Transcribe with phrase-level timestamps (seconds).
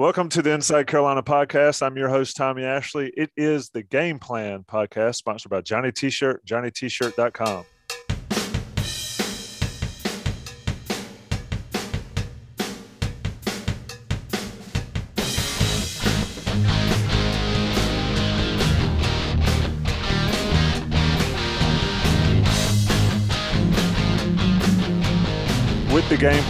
[0.00, 1.82] Welcome to the Inside Carolina podcast.
[1.82, 3.12] I'm your host, Tommy Ashley.
[3.18, 7.66] It is the Game Plan podcast sponsored by Johnny T-Shirt, johnnytshirt.com.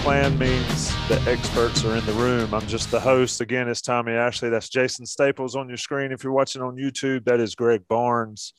[0.02, 2.54] plan means the experts are in the room.
[2.54, 3.42] I'm just the host.
[3.42, 4.48] Again, it's Tommy Ashley.
[4.48, 6.10] That's Jason Staples on your screen.
[6.10, 8.54] If you're watching on YouTube, that is Greg Barnes.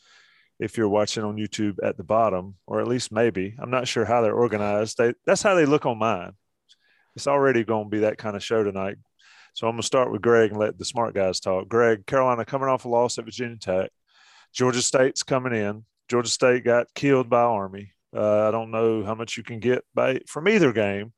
[0.60, 4.06] If you're watching on YouTube at the bottom, or at least maybe, I'm not sure
[4.06, 4.98] how they're organized.
[4.98, 6.34] They, that's how they look on mine.
[7.16, 8.98] It's already going to be that kind of show tonight.
[9.54, 11.68] So I'm going to start with Greg and let the smart guys talk.
[11.68, 13.90] Greg, Carolina coming off a loss at Virginia Tech.
[14.54, 15.86] Georgia State's coming in.
[16.08, 17.94] Georgia State got killed by Army.
[18.16, 21.14] Uh, I don't know how much you can get by from either game,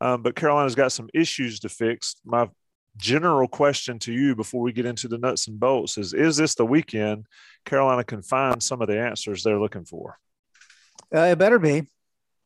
[0.00, 2.16] um, but Carolina's got some issues to fix.
[2.24, 2.48] My
[2.96, 6.54] general question to you before we get into the nuts and bolts is Is this
[6.54, 7.26] the weekend
[7.64, 10.18] Carolina can find some of the answers they're looking for?
[11.14, 11.86] Uh, it better be.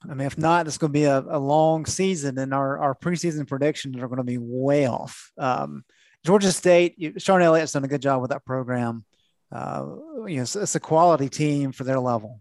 [0.09, 2.95] I mean, if not, it's going to be a, a, long season, and our, our
[2.95, 5.33] preseason predictions are going to be way off.
[5.39, 5.85] Um,
[6.25, 9.05] Georgia State, Shawn Elliott's done a good job with that program.
[9.51, 9.87] Uh,
[10.27, 12.41] you know, it's, it's, a quality team for their level.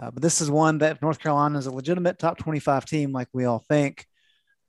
[0.00, 3.28] Uh, but this is one that North Carolina is a legitimate top 25 team, like
[3.32, 4.06] we all think.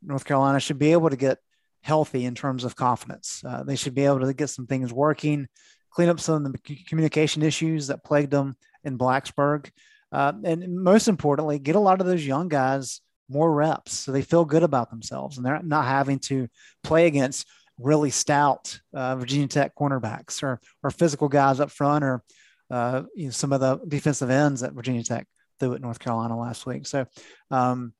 [0.07, 1.39] North Carolina should be able to get
[1.81, 3.43] healthy in terms of confidence.
[3.45, 5.47] Uh, they should be able to get some things working,
[5.91, 9.69] clean up some of the communication issues that plagued them in Blacksburg,
[10.11, 14.21] uh, and most importantly, get a lot of those young guys more reps so they
[14.21, 16.47] feel good about themselves and they're not having to
[16.81, 17.45] play against
[17.77, 22.23] really stout uh, Virginia Tech cornerbacks or or physical guys up front or
[22.69, 25.27] uh, you know, some of the defensive ends that Virginia Tech
[25.59, 26.85] threw at North Carolina last week.
[26.85, 27.05] So
[27.51, 27.93] um,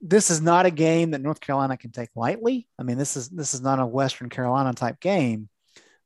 [0.00, 2.66] this is not a game that North Carolina can take lightly.
[2.78, 5.48] I mean, this is this is not a Western Carolina type game,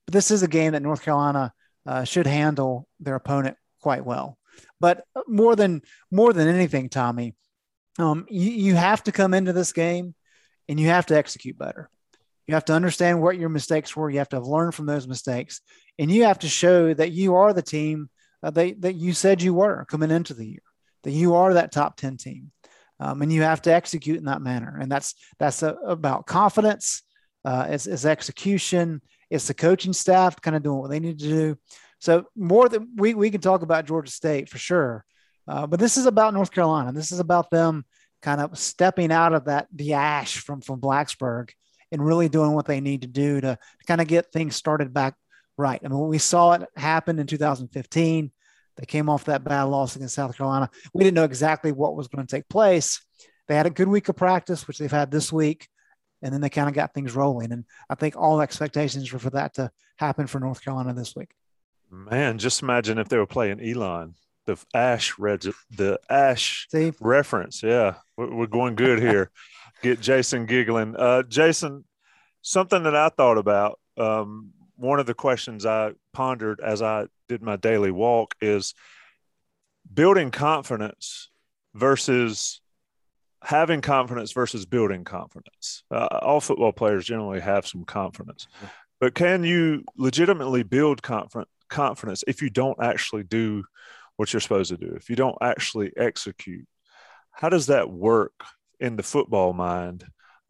[0.07, 1.53] but this is a game that North Carolina
[1.87, 4.39] uh, should handle their opponent quite well.
[4.81, 7.35] But more than more than anything, Tommy,
[7.99, 10.15] um, you, you have to come into this game
[10.69, 11.89] and you have to execute better.
[12.47, 14.11] You have to understand what your mistakes were.
[14.11, 15.61] You have to learn from those mistakes,
[15.99, 18.11] and you have to show that you are the team
[18.43, 20.63] uh, that, that you said you were coming into the year.
[21.05, 22.51] That you are that top ten team
[23.01, 24.79] um, and you have to execute in that manner.
[24.81, 27.03] And that's that's a, about confidence.
[27.45, 29.03] Uh, it's, it's execution.
[29.31, 31.59] It's the coaching staff kind of doing what they need to do.
[31.99, 35.05] So more than we we can talk about Georgia State for sure,
[35.49, 36.93] uh, but this is about North Carolina.
[36.93, 37.85] This is about them
[38.23, 41.51] kind of stepping out of that the ash from from Blacksburg
[41.93, 45.15] and really doing what they need to do to, kind of get things started back
[45.57, 45.81] right.
[45.85, 48.33] I mean, we saw it happen in 2015.
[48.77, 50.69] They came off that bad loss against South Carolina.
[50.93, 53.01] We didn't know exactly what was going to take place.
[53.47, 55.69] They had a good week of practice, which they've had this week,
[56.23, 57.53] and then they kind of got things rolling.
[57.53, 61.31] And I think all expectations were for that to happen for North Carolina this week.
[61.91, 64.15] Man, just imagine if they were playing Elon,
[64.47, 66.93] the Ash reg- the Ash See?
[67.01, 67.63] reference.
[67.63, 69.31] Yeah, we're going good here.
[69.83, 70.97] Get Jason giggling.
[70.97, 71.85] Uh, Jason,
[72.43, 73.79] something that I thought about.
[73.97, 78.75] Um, one of the questions I pondered as I did my daily walk is
[79.93, 81.29] building confidence
[81.75, 82.61] versus
[83.43, 85.83] having confidence versus building confidence.
[85.91, 88.49] Uh, all football players generally have some confidence,
[89.01, 93.65] but can you legitimately build confidence confidence if you don't actually do
[94.17, 94.95] what you're supposed to do?
[94.97, 96.67] If you don't actually execute,
[97.33, 98.33] how does that work
[98.81, 100.05] in the football mind?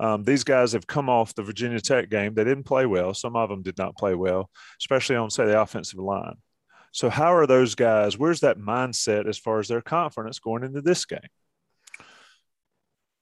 [0.05, 2.35] Um, these guys have come off the Virginia Tech game.
[2.35, 3.15] They didn't play well.
[3.15, 6.35] Some of them did not play well, especially on, say, the offensive line.
[6.93, 8.19] So, how are those guys?
[8.19, 11.31] Where's that mindset as far as their confidence going into this game?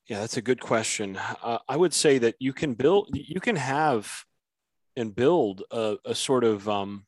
[0.09, 1.17] Yeah, that's a good question.
[1.41, 4.25] Uh, I would say that you can build, you can have
[4.97, 7.07] and build a, a sort of um,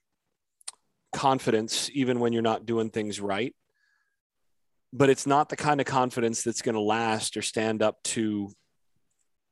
[1.12, 3.52] confidence even when you're not doing things right.
[4.92, 8.52] But it's not the kind of confidence that's going to last or stand up to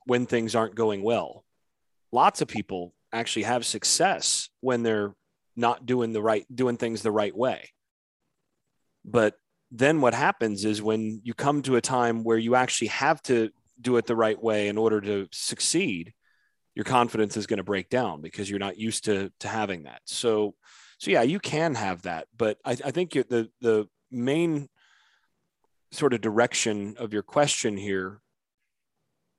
[0.07, 1.45] when things aren't going well.
[2.11, 5.15] Lots of people actually have success when they're
[5.57, 7.71] not doing the right doing things the right way
[9.05, 9.35] but
[9.71, 13.51] then what happens is when you come to a time where you actually have to
[13.81, 16.13] do it the right way in order to succeed
[16.75, 20.01] your confidence is going to break down because you're not used to to having that
[20.07, 20.55] so
[20.99, 24.69] so yeah you can have that but i, I think the the main
[25.91, 28.22] sort of direction of your question here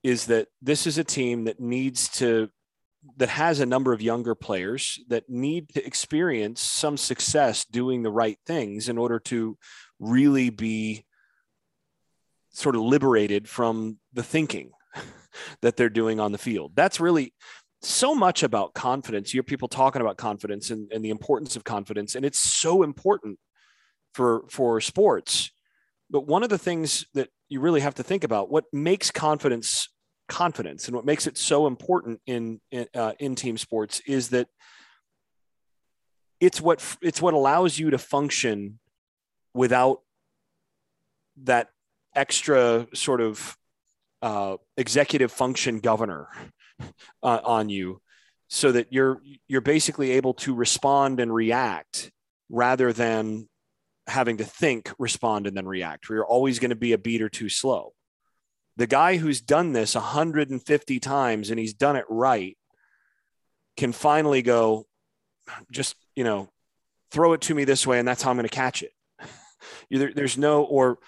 [0.03, 2.49] is that this is a team that needs to
[3.17, 8.11] that has a number of younger players that need to experience some success doing the
[8.11, 9.57] right things in order to
[9.99, 11.05] really be
[12.51, 14.71] sort of liberated from the thinking
[15.61, 16.71] that they're doing on the field.
[16.75, 17.33] That's really
[17.81, 19.33] so much about confidence.
[19.33, 22.83] You hear people talking about confidence and, and the importance of confidence, and it's so
[22.83, 23.39] important
[24.13, 25.51] for for sports.
[26.09, 29.89] But one of the things that you really have to think about what makes confidence
[30.33, 30.87] confidence.
[30.87, 34.47] And what makes it so important in in, uh, in team sports is that
[36.39, 38.79] it's what it's what allows you to function
[39.53, 40.01] without
[41.43, 41.69] that
[42.15, 43.55] extra sort of
[44.23, 46.29] uh, executive function governor
[47.21, 48.01] uh, on you
[48.47, 52.11] so that you're you're basically able to respond and react
[52.49, 53.47] rather than
[54.07, 57.21] having to think respond and then react where you're always going to be a beat
[57.21, 57.93] or two slow
[58.77, 62.57] the guy who's done this 150 times and he's done it right
[63.77, 64.85] can finally go
[65.71, 66.49] just you know
[67.11, 68.91] throw it to me this way and that's how i'm going to catch it.
[70.15, 70.99] There's no or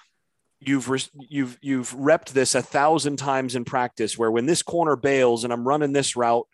[0.59, 0.89] you've
[1.29, 5.51] you've you've repped this a thousand times in practice where when this corner bails and
[5.51, 6.47] i'm running this route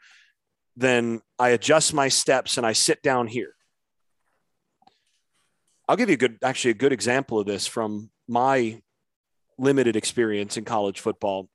[0.75, 3.53] then i adjust my steps and i sit down here.
[5.87, 8.81] I'll give you a good actually a good example of this from my
[9.61, 11.47] limited experience in college football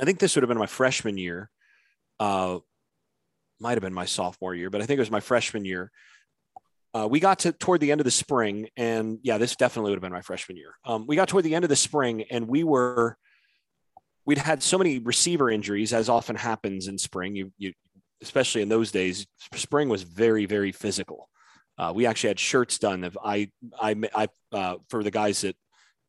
[0.00, 1.50] i think this would have been my freshman year
[2.20, 2.58] uh
[3.60, 5.90] might have been my sophomore year but i think it was my freshman year
[6.94, 9.98] uh, we got to toward the end of the spring, and yeah, this definitely would
[9.98, 10.72] have been my freshman year.
[10.86, 13.18] Um, we got toward the end of the spring, and we were
[14.24, 17.36] we'd had so many receiver injuries, as often happens in spring.
[17.36, 17.72] You, you
[18.22, 21.28] especially in those days, spring was very, very physical.
[21.78, 23.50] Uh, we actually had shirts done of I,
[23.80, 25.56] I, I uh, for the guys that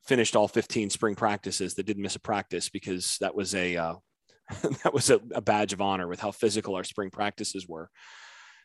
[0.05, 3.95] finished all 15 spring practices that didn't miss a practice because that was a uh,
[4.83, 7.89] that was a, a badge of honor with how physical our spring practices were.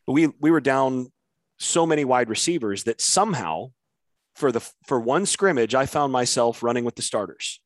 [0.07, 1.13] But we we were down
[1.59, 3.73] so many wide receivers that somehow
[4.35, 7.61] for the for one scrimmage I found myself running with the starters.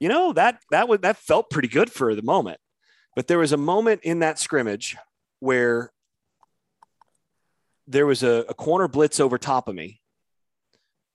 [0.00, 2.58] You know, that that would that felt pretty good for the moment.
[3.14, 4.96] But there was a moment in that scrimmage
[5.38, 5.92] where
[7.86, 10.00] there was a, a corner blitz over top of me.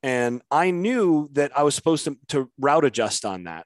[0.01, 3.65] And I knew that I was supposed to, to route adjust on that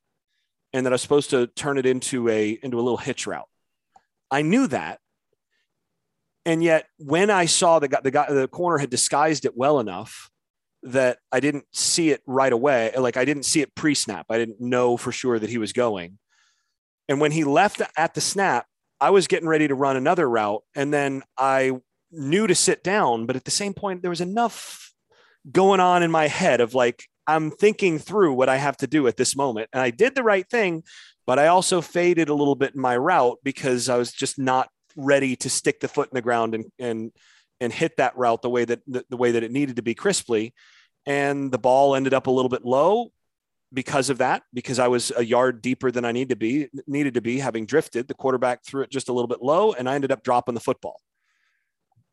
[0.74, 3.48] and that I was supposed to turn it into a into a little hitch route.
[4.32, 5.00] I knew that,
[6.46, 9.80] and yet, when I saw the guy, the guy, the corner had disguised it well
[9.80, 10.30] enough
[10.84, 12.92] that I didn't see it right away.
[12.98, 14.26] Like I didn't see it pre snap.
[14.30, 16.18] I didn't know for sure that he was going.
[17.08, 18.66] And when he left at the snap,
[19.00, 20.64] I was getting ready to run another route.
[20.76, 21.80] And then I
[22.12, 23.26] knew to sit down.
[23.26, 24.93] But at the same point, there was enough
[25.52, 29.08] going on in my head of like, I'm thinking through what I have to do
[29.08, 29.70] at this moment.
[29.74, 30.84] And I did the right thing,
[31.26, 34.70] but I also faded a little bit in my route because I was just not
[34.96, 37.12] ready to stick the foot in the ground and and
[37.60, 39.96] and hit that route the way that the, the way that it needed to be
[39.96, 40.54] crisply.
[41.06, 43.12] And the ball ended up a little bit low
[43.74, 47.16] because of that because i was a yard deeper than i need to be needed
[47.16, 48.08] to be having drifted.
[48.08, 50.62] The quarterback threw it just a little bit low and i ended up dropping the
[50.62, 51.02] football.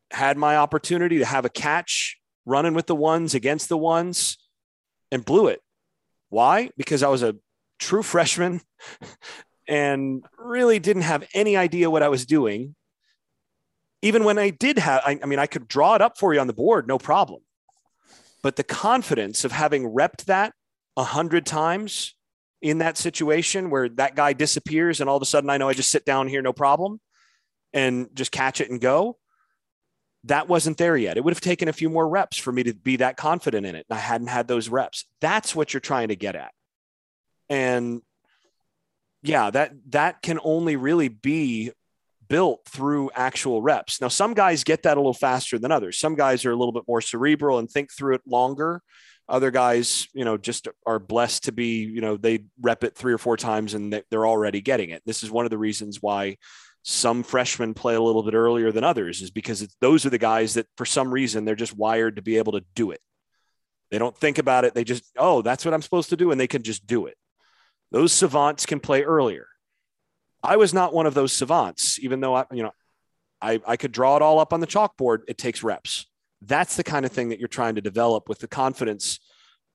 [0.09, 4.37] Had my opportunity to have a catch running with the ones against the ones
[5.11, 5.61] and blew it
[6.29, 7.35] why because i was a
[7.79, 8.61] true freshman
[9.67, 12.75] and really didn't have any idea what I was doing.
[14.01, 16.39] Even when I did have, I, I mean, I could draw it up for you
[16.39, 17.41] on the board, no problem.
[18.41, 20.53] But the confidence of having repped that
[20.97, 22.15] a hundred times
[22.61, 25.73] in that situation where that guy disappears and all of a sudden I know I
[25.73, 26.99] just sit down here, no problem,
[27.73, 29.17] and just catch it and go.
[30.25, 31.17] That wasn't there yet.
[31.17, 33.75] It would have taken a few more reps for me to be that confident in
[33.75, 33.85] it.
[33.89, 35.05] And I hadn't had those reps.
[35.19, 36.51] That's what you're trying to get at.
[37.49, 38.01] And
[39.23, 41.71] yeah, that that can only really be
[42.27, 43.99] built through actual reps.
[43.99, 45.97] Now, some guys get that a little faster than others.
[45.97, 48.81] Some guys are a little bit more cerebral and think through it longer.
[49.27, 53.11] Other guys, you know, just are blessed to be, you know, they rep it three
[53.11, 55.03] or four times and they're already getting it.
[55.05, 56.37] This is one of the reasons why
[56.83, 60.55] some freshmen play a little bit earlier than others, is because those are the guys
[60.55, 63.01] that, for some reason, they're just wired to be able to do it.
[63.91, 64.73] They don't think about it.
[64.73, 66.31] They just, oh, that's what I'm supposed to do.
[66.31, 67.17] And they can just do it.
[67.91, 69.47] Those savants can play earlier.
[70.41, 72.71] I was not one of those savants, even though I, you know,
[73.41, 75.19] I, I could draw it all up on the chalkboard.
[75.27, 76.07] It takes reps.
[76.41, 79.19] That's the kind of thing that you're trying to develop with the confidence.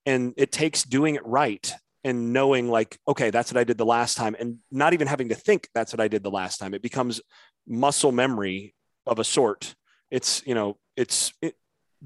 [0.07, 1.73] And it takes doing it right
[2.07, 4.37] and knowing like, okay, that's what I did the last time.
[4.39, 6.73] And not even having to think that's what I did the last time.
[6.73, 7.21] It becomes
[7.67, 9.75] muscle memory of a sort.
[10.09, 11.57] It's, you know, it's it,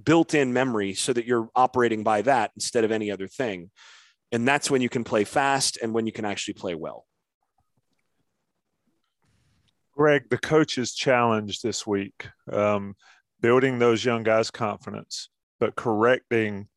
[0.02, 3.70] built in memory so that you're operating by that instead of any other thing.
[4.32, 7.04] And that's when you can play fast and when you can actually play well.
[9.94, 12.94] Greg, the coach's challenge this week, um,
[13.42, 15.28] building those young guys' confidence,
[15.58, 16.68] but correcting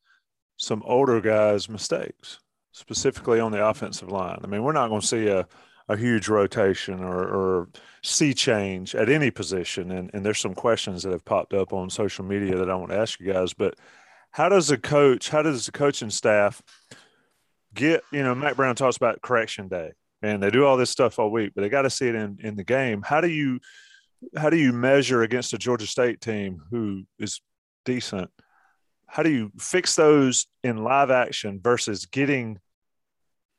[0.58, 2.40] some older guys' mistakes,
[2.74, 4.40] specifically on the offensive line.
[4.44, 5.48] I mean, we're not going to see a,
[5.88, 7.70] a huge rotation or, or
[8.02, 9.92] sea change at any position.
[9.92, 12.92] And, and there's some questions that have popped up on social media that I want
[12.92, 13.54] to ask you guys.
[13.54, 13.76] But
[14.32, 16.62] how does a coach, how does the coaching staff
[17.74, 19.92] get, you know, Mack Brown talks about correction day
[20.24, 22.40] and they do all this stuff all week, but they got to see it in,
[22.42, 23.04] in the game.
[23.04, 23.60] How do you,
[24.36, 27.40] how do you measure against a Georgia State team who is
[27.86, 28.32] decent?
[29.14, 32.58] How do you fix those in live action versus getting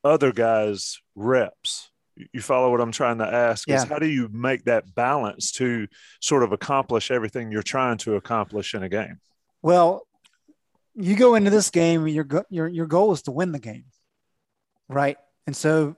[0.03, 1.93] other guys reps?
[2.33, 3.69] You follow what I'm trying to ask?
[3.69, 3.77] Yeah.
[3.77, 5.87] Is how do you make that balance to
[6.21, 9.21] sort of accomplish everything you're trying to accomplish in a game?
[9.63, 10.09] Well,
[10.97, 13.85] you go into this game, your your your goal is to win the game,
[14.89, 15.19] right?
[15.47, 15.95] And so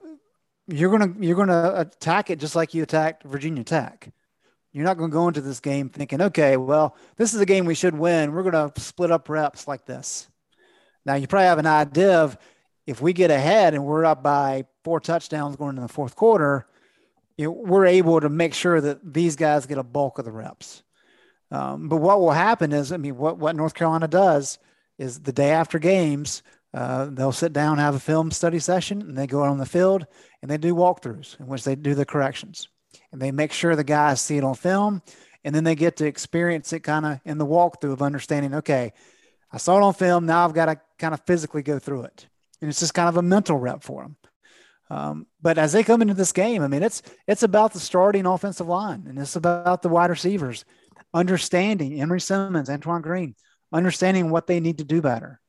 [0.67, 4.11] you're gonna you're gonna attack it just like you attacked Virginia Tech.
[4.77, 7.65] You're not going to go into this game thinking, okay, well, this is a game
[7.65, 8.31] we should win.
[8.31, 10.27] We're going to split up reps like this.
[11.03, 12.37] Now, you probably have an idea of
[12.85, 16.67] if we get ahead and we're up by four touchdowns going into the fourth quarter,
[17.39, 20.31] you know, we're able to make sure that these guys get a bulk of the
[20.31, 20.83] reps.
[21.49, 24.59] Um, but what will happen is, I mean, what, what North Carolina does
[24.99, 26.43] is the day after games,
[26.75, 29.65] uh, they'll sit down, have a film study session, and they go out on the
[29.65, 30.05] field
[30.43, 32.69] and they do walkthroughs in which they do the corrections
[33.11, 35.01] and they make sure the guys see it on film
[35.43, 38.93] and then they get to experience it kind of in the walkthrough of understanding okay
[39.51, 42.27] i saw it on film now i've got to kind of physically go through it.
[42.61, 44.15] And it's just kind of a mental rep for them
[44.89, 48.25] um, but as they come into this game i mean it's it's about the starting
[48.25, 50.65] offensive line and it's about the wide receivers
[51.13, 53.35] understanding Emery Simmons Antoine Green
[53.71, 55.39] understanding what they need to do better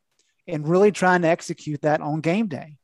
[0.47, 2.77] and really trying to execute that on game day.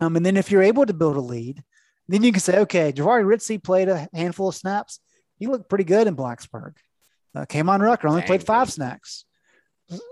[0.00, 1.62] Um, and then if you're able to build a lead
[2.08, 5.00] then you can say, okay, Jahvaree Ritzie played a handful of snaps.
[5.38, 6.74] He looked pretty good in Blacksburg.
[7.34, 8.26] Uh, Kaimon Rucker only Dang.
[8.26, 9.24] played five snaps,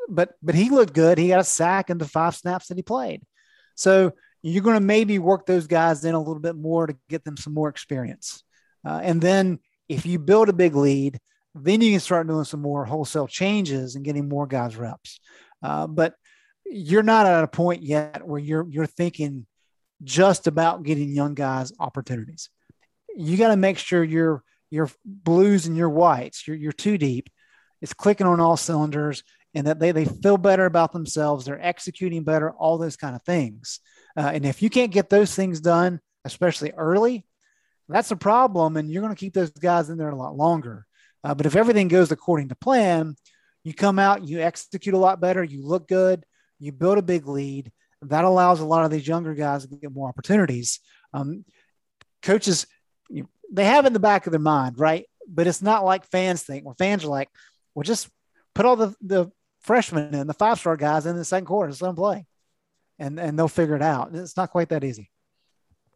[0.08, 1.18] but but he looked good.
[1.18, 3.22] He got a sack in the five snaps that he played.
[3.74, 4.12] So
[4.42, 7.36] you're going to maybe work those guys in a little bit more to get them
[7.36, 8.44] some more experience.
[8.86, 11.18] Uh, and then if you build a big lead,
[11.54, 15.18] then you can start doing some more wholesale changes and getting more guys reps.
[15.62, 16.14] Uh, but
[16.64, 19.46] you're not at a point yet where you're you're thinking
[20.02, 22.50] just about getting young guys opportunities.
[23.16, 27.30] You got to make sure your your blues and your whites, your your two deep,
[27.80, 29.22] is clicking on all cylinders,
[29.54, 31.44] and that they they feel better about themselves.
[31.44, 32.50] They're executing better.
[32.50, 33.80] All those kind of things.
[34.16, 37.26] Uh, and if you can't get those things done, especially early,
[37.88, 40.86] that's a problem, and you're going to keep those guys in there a lot longer.
[41.22, 43.16] Uh, but if everything goes according to plan,
[43.64, 46.24] you come out, you execute a lot better, you look good,
[46.58, 47.72] you build a big lead,
[48.02, 50.80] that allows a lot of these younger guys to get more opportunities.
[51.12, 51.44] Um,
[52.22, 52.66] coaches,
[53.08, 55.06] you, they have in the back of their mind, right?
[55.28, 57.28] But it's not like fans think, where fans are like,
[57.74, 58.08] well, just
[58.54, 61.82] put all the, the freshmen and the five star guys in the second quarter, just
[61.82, 62.26] let them play,
[62.98, 64.14] and and they'll figure it out.
[64.14, 65.10] It's not quite that easy.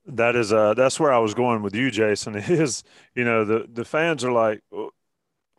[0.06, 2.34] That is uh that's where I was going with you, Jason.
[2.36, 2.82] Is
[3.14, 4.60] you know the the fans are like,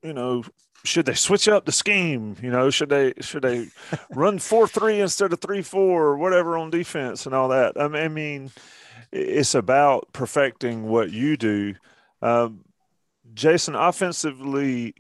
[0.04, 0.44] you know,
[0.84, 2.36] should they switch up the scheme?
[2.42, 3.68] You know, should they should they
[4.12, 7.80] run four three instead of three four or whatever on defense and all that?
[7.80, 8.52] I mean, I mean
[9.12, 11.76] it's about perfecting what you do.
[12.22, 12.64] Um,
[13.34, 14.94] Jason, offensively,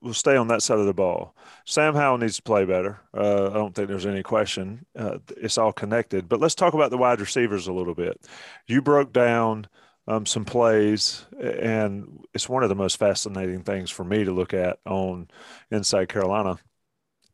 [0.00, 1.34] will stay on that side of the ball.
[1.64, 3.00] Sam Howell needs to play better.
[3.16, 4.84] Uh, I don't think there's any question.
[4.96, 6.28] Uh, it's all connected.
[6.28, 8.20] But let's talk about the wide receivers a little bit.
[8.66, 9.66] You broke down
[10.06, 14.52] um, some plays, and it's one of the most fascinating things for me to look
[14.52, 15.28] at on
[15.70, 16.58] Inside Carolina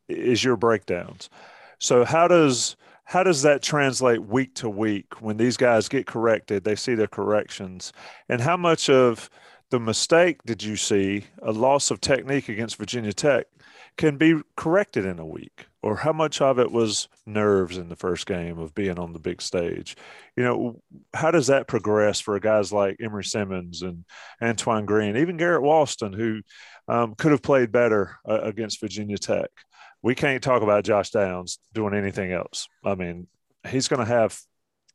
[0.09, 1.31] is your breakdowns.
[1.79, 6.63] So how does how does that translate week to week when these guys get corrected?
[6.63, 7.93] They see their corrections,
[8.29, 9.29] and how much of
[9.71, 13.47] the mistake did you see a loss of technique against Virginia Tech
[13.97, 15.67] can be corrected in a week?
[15.83, 19.19] Or how much of it was nerves in the first game of being on the
[19.19, 19.97] big stage?
[20.37, 20.83] You know,
[21.15, 24.05] how does that progress for guys like Emery Simmons and
[24.43, 26.43] Antoine Green, even Garrett Walston, who
[26.87, 29.49] um, could have played better uh, against Virginia Tech?
[30.03, 32.69] We can't talk about Josh Downs doing anything else.
[32.85, 33.27] I mean,
[33.67, 34.39] he's going to have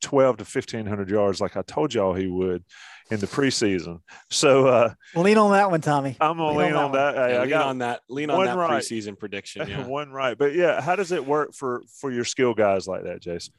[0.02, 2.64] 12 to 1500 yards like I told y'all he would
[3.12, 4.00] in the preseason.
[4.30, 6.18] So uh, lean on that one, Tommy.
[6.20, 7.16] I'm gonna lean, lean on, on that.
[7.16, 7.30] that.
[7.30, 8.02] Yeah, I lean got on that.
[8.10, 8.72] Lean on that right.
[8.72, 9.68] preseason prediction.
[9.76, 9.86] Yeah.
[9.86, 13.22] one right, but yeah, how does it work for for your skill guys like that,
[13.22, 13.54] Jason?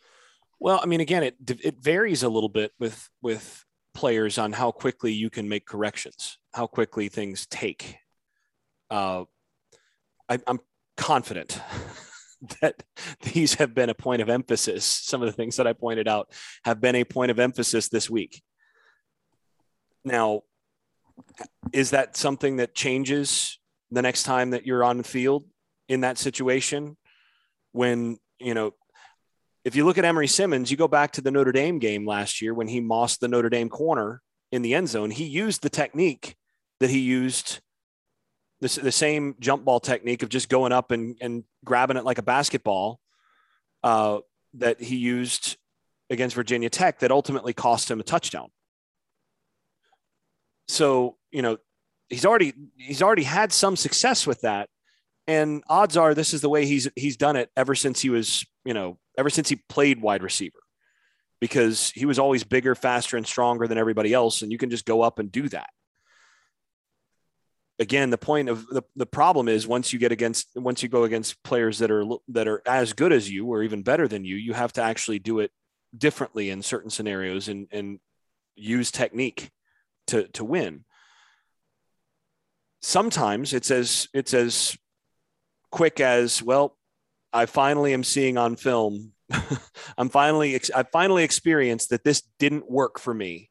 [0.58, 4.70] Well, I mean, again, it it varies a little bit with with players on how
[4.70, 7.96] quickly you can make corrections, how quickly things take.
[8.90, 9.24] Uh,
[10.28, 10.60] I, I'm
[10.96, 11.60] confident
[12.60, 12.82] that
[13.22, 14.84] these have been a point of emphasis.
[14.84, 16.32] Some of the things that I pointed out
[16.64, 18.42] have been a point of emphasis this week.
[20.06, 20.42] Now,
[21.72, 23.58] is that something that changes
[23.90, 25.44] the next time that you're on the field
[25.88, 26.96] in that situation
[27.72, 28.72] when, you know,
[29.64, 32.40] if you look at Emery Simmons, you go back to the Notre Dame game last
[32.40, 34.22] year when he mossed the Notre Dame corner
[34.52, 35.10] in the end zone.
[35.10, 36.36] He used the technique
[36.78, 37.58] that he used
[38.60, 42.18] the, the same jump ball technique of just going up and, and grabbing it like
[42.18, 43.00] a basketball
[43.82, 44.20] uh,
[44.54, 45.56] that he used
[46.10, 48.50] against Virginia Tech that ultimately cost him a touchdown.
[50.68, 51.58] So, you know,
[52.08, 54.68] he's already he's already had some success with that.
[55.26, 58.44] And odds are this is the way he's he's done it ever since he was,
[58.64, 60.58] you know, ever since he played wide receiver.
[61.40, 64.40] Because he was always bigger, faster, and stronger than everybody else.
[64.40, 65.68] And you can just go up and do that.
[67.78, 71.04] Again, the point of the, the problem is once you get against once you go
[71.04, 74.36] against players that are that are as good as you or even better than you,
[74.36, 75.50] you have to actually do it
[75.96, 78.00] differently in certain scenarios and, and
[78.54, 79.50] use technique
[80.08, 80.84] to, to win.
[82.82, 84.76] Sometimes it's as it's as
[85.70, 86.76] quick as well.
[87.32, 89.12] I finally am seeing on film.
[89.98, 93.50] I'm finally I finally experienced that this didn't work for me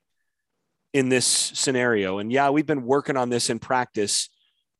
[0.93, 2.19] in this scenario.
[2.19, 4.29] And yeah, we've been working on this in practice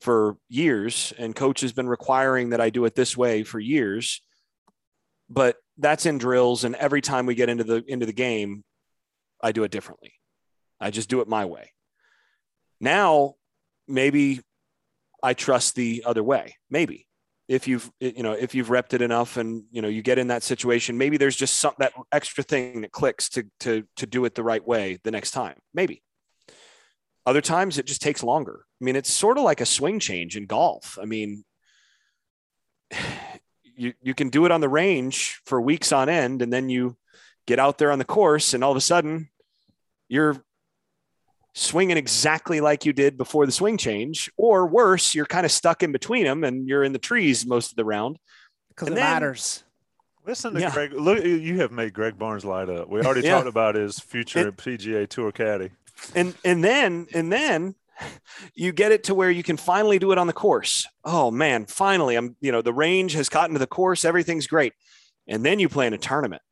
[0.00, 4.22] for years, and coach has been requiring that I do it this way for years.
[5.28, 8.64] But that's in drills, and every time we get into the into the game,
[9.42, 10.15] I do it differently.
[10.80, 11.72] I just do it my way.
[12.80, 13.34] Now,
[13.88, 14.40] maybe
[15.22, 16.56] I trust the other way.
[16.70, 17.06] Maybe.
[17.48, 20.28] If you've you know if you've repped it enough and you know you get in
[20.28, 24.24] that situation maybe there's just some that extra thing that clicks to to to do
[24.24, 25.56] it the right way the next time.
[25.72, 26.02] Maybe.
[27.24, 28.64] Other times it just takes longer.
[28.80, 30.98] I mean it's sort of like a swing change in golf.
[31.00, 31.44] I mean
[33.76, 36.96] you you can do it on the range for weeks on end and then you
[37.46, 39.28] get out there on the course and all of a sudden
[40.08, 40.42] you're
[41.56, 45.82] swinging exactly like you did before the swing change, or worse, you're kind of stuck
[45.82, 48.18] in between them and you're in the trees most of the round.
[48.68, 49.64] Because it then, matters.
[50.26, 50.70] Listen to yeah.
[50.70, 50.92] Greg.
[50.92, 52.90] Look, you have made Greg Barnes light up.
[52.90, 53.36] We already yeah.
[53.36, 55.70] talked about his future it, PGA Tour caddy.
[56.14, 57.74] And and then and then
[58.54, 60.86] you get it to where you can finally do it on the course.
[61.04, 64.04] Oh man, finally, I'm you know the range has gotten to the course.
[64.04, 64.74] Everything's great,
[65.26, 66.42] and then you play in a tournament.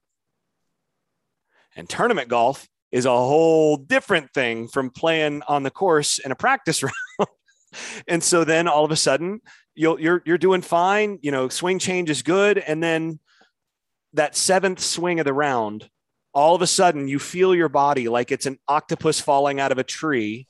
[1.76, 6.36] And tournament golf is a whole different thing from playing on the course in a
[6.36, 6.80] practice
[7.18, 7.28] round.
[8.06, 9.40] and so then all of a sudden
[9.74, 12.56] you'll, you're, you're doing fine, you know, swing change is good.
[12.56, 13.18] And then
[14.12, 15.90] that seventh swing of the round,
[16.34, 19.78] all of a sudden you feel your body like it's an octopus falling out of
[19.78, 20.46] a tree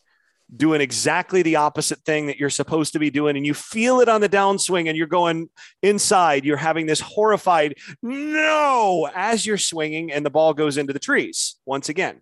[0.55, 4.09] doing exactly the opposite thing that you're supposed to be doing and you feel it
[4.11, 5.49] on the downswing and you're going
[5.83, 10.99] inside you're having this horrified no as you're swinging and the ball goes into the
[10.99, 12.21] trees once again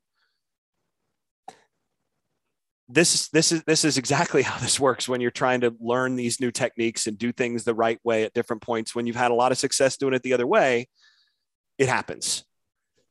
[2.92, 6.40] this this is this is exactly how this works when you're trying to learn these
[6.40, 8.94] new techniques and do things the right way at different points.
[8.94, 10.88] When you've had a lot of success doing it the other way
[11.78, 12.44] it happens.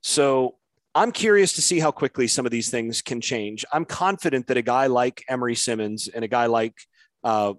[0.01, 0.57] So
[0.93, 3.65] i'm curious to see how quickly some of these things can change.
[3.73, 6.75] I'm confident that a guy like emery simmons and a guy like
[7.23, 7.53] uh,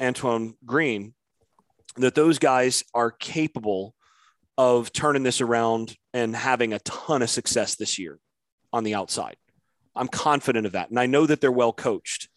[0.00, 1.14] antoine green
[1.96, 3.94] that those guys are capable
[4.58, 8.18] of turning this around and having a ton of success this year
[8.72, 9.36] on the outside
[9.94, 10.90] I'm confident of that.
[10.90, 12.28] And I know that they're well coached.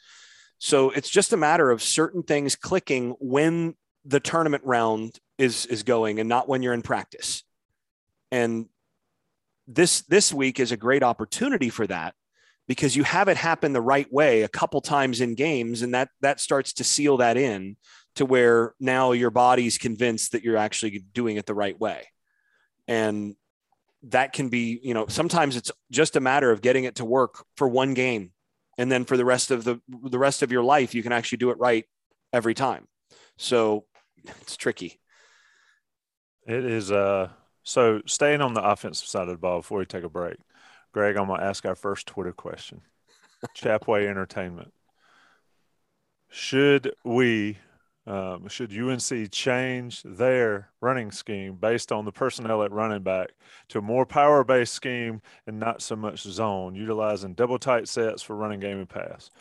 [0.57, 5.83] So it's just a matter of certain things clicking when the tournament round is is
[5.83, 7.43] going and not when you're in practice.
[8.31, 8.67] And
[9.67, 12.13] this this week is a great opportunity for that
[12.67, 16.09] because you have it happen the right way a couple times in games and that
[16.21, 17.77] that starts to seal that in
[18.15, 22.07] to where now your body's convinced that you're actually doing it the right way.
[22.87, 23.35] And
[24.09, 27.45] that can be, you know, sometimes it's just a matter of getting it to work
[27.55, 28.31] for one game.
[28.77, 31.37] And then for the rest of the the rest of your life, you can actually
[31.37, 31.85] do it right
[32.33, 32.87] every time.
[33.37, 33.85] So
[34.41, 34.99] it's tricky.
[36.45, 37.29] It is uh
[37.63, 40.37] so staying on the offensive side of the ball before we take a break.
[40.93, 42.81] Greg, I'm gonna ask our first Twitter question.
[43.55, 44.73] Chapway Entertainment.
[46.29, 47.59] Should we
[48.07, 53.29] um, should UNC change their running scheme based on the personnel at running back
[53.69, 58.21] to a more power based scheme and not so much zone, utilizing double tight sets
[58.21, 59.31] for running game and pass?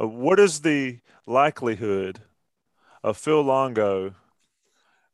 [0.00, 2.20] Uh, what is the likelihood
[3.04, 4.14] of Phil Longo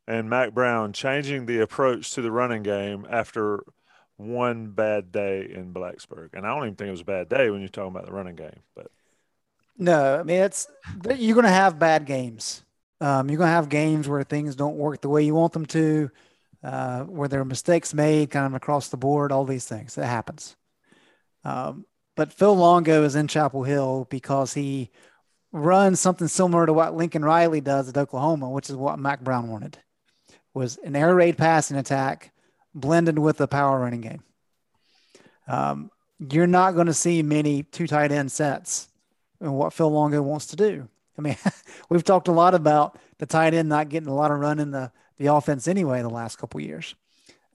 [0.07, 3.63] and Mack Brown changing the approach to the running game after
[4.17, 6.29] one bad day in Blacksburg?
[6.33, 8.13] And I don't even think it was a bad day when you're talking about the
[8.13, 8.87] running game, but.
[9.77, 10.67] No, I mean it's
[11.17, 12.64] you're going to have bad games.
[13.01, 15.65] Um, you're going to have games where things don't work the way you want them
[15.67, 16.09] to,
[16.63, 19.95] uh, where there are mistakes made kind of across the board, all these things.
[19.95, 20.55] That happens.
[21.43, 24.89] Um, but Phil Longo is in Chapel Hill because he
[25.51, 29.49] runs something similar to what Lincoln Riley does at Oklahoma, which is what Mack Brown
[29.49, 29.77] wanted,
[30.53, 32.33] was an air raid passing attack,
[32.73, 34.23] blended with a power running game.
[35.47, 38.87] Um, you're not going to see many two tight end sets
[39.39, 40.87] and what Phil Longo wants to do.
[41.17, 41.37] I mean,
[41.89, 44.71] we've talked a lot about the tight end not getting a lot of run in
[44.71, 46.95] the, the offense anyway the last couple years.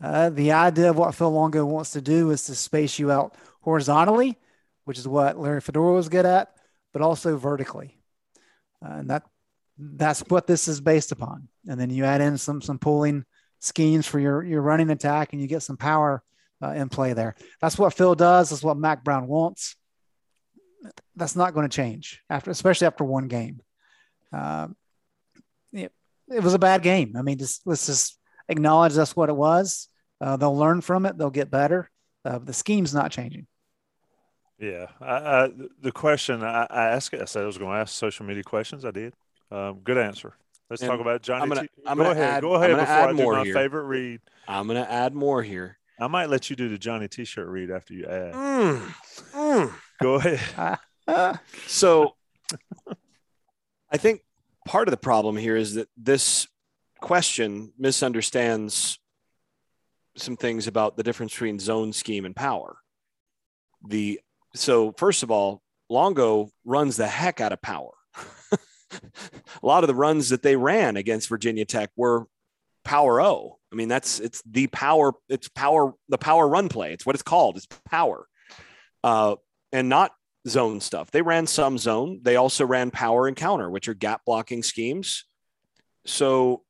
[0.03, 3.35] Uh, the idea of what Phil Longo wants to do is to space you out
[3.61, 4.38] horizontally,
[4.85, 6.55] which is what Larry Fedora was good at,
[6.92, 7.99] but also vertically.
[8.85, 9.25] Uh, and that
[9.79, 11.49] that's what this is based upon.
[11.68, 13.25] And then you add in some some pulling
[13.59, 16.23] schemes for your your running attack, and you get some power
[16.62, 17.35] uh, in play there.
[17.61, 18.51] That's what Phil does.
[18.51, 19.77] That's what Mack Brown wants.
[21.16, 23.60] That's not going to change after, especially after one game.
[24.32, 24.68] Uh,
[25.72, 25.92] it,
[26.28, 27.14] it was a bad game.
[27.16, 29.88] I mean, just let's just acknowledge that's what it was.
[30.20, 31.16] Uh, they'll learn from it.
[31.18, 31.90] They'll get better.
[32.24, 33.46] Uh, the scheme's not changing.
[34.58, 37.94] Yeah, I, I, the question I, I, asked, I said I was going to ask
[37.94, 38.84] social media questions.
[38.84, 39.14] I did.
[39.50, 40.34] Um, good answer.
[40.68, 41.42] Let's and talk about Johnny.
[41.42, 42.24] I'm gonna, T- I'm go ahead.
[42.24, 43.54] Add, go ahead before I do my here.
[43.54, 44.20] favorite read.
[44.46, 45.78] I'm going to add more here.
[45.98, 48.34] I might let you do the Johnny T-shirt read after you add.
[48.34, 48.94] Mm,
[49.32, 49.74] mm.
[50.02, 50.78] Go ahead.
[51.66, 52.14] so,
[53.90, 54.22] I think
[54.66, 56.46] part of the problem here is that this
[57.00, 58.98] question misunderstands
[60.16, 62.76] some things about the difference between zone scheme and power.
[63.86, 64.20] The
[64.54, 67.92] so first of all, Longo runs the heck out of power.
[68.52, 72.26] a lot of the runs that they ran against Virginia Tech were
[72.84, 73.58] power O.
[73.72, 76.92] I mean, that's it's the power, it's power, the power run play.
[76.92, 77.56] It's what it's called.
[77.56, 78.26] It's power.
[79.02, 79.36] Uh,
[79.72, 80.12] and not
[80.48, 81.11] zone stuff.
[81.11, 82.20] They ran some zone.
[82.22, 85.24] They also ran power and counter, which are gap blocking schemes.
[86.06, 86.62] So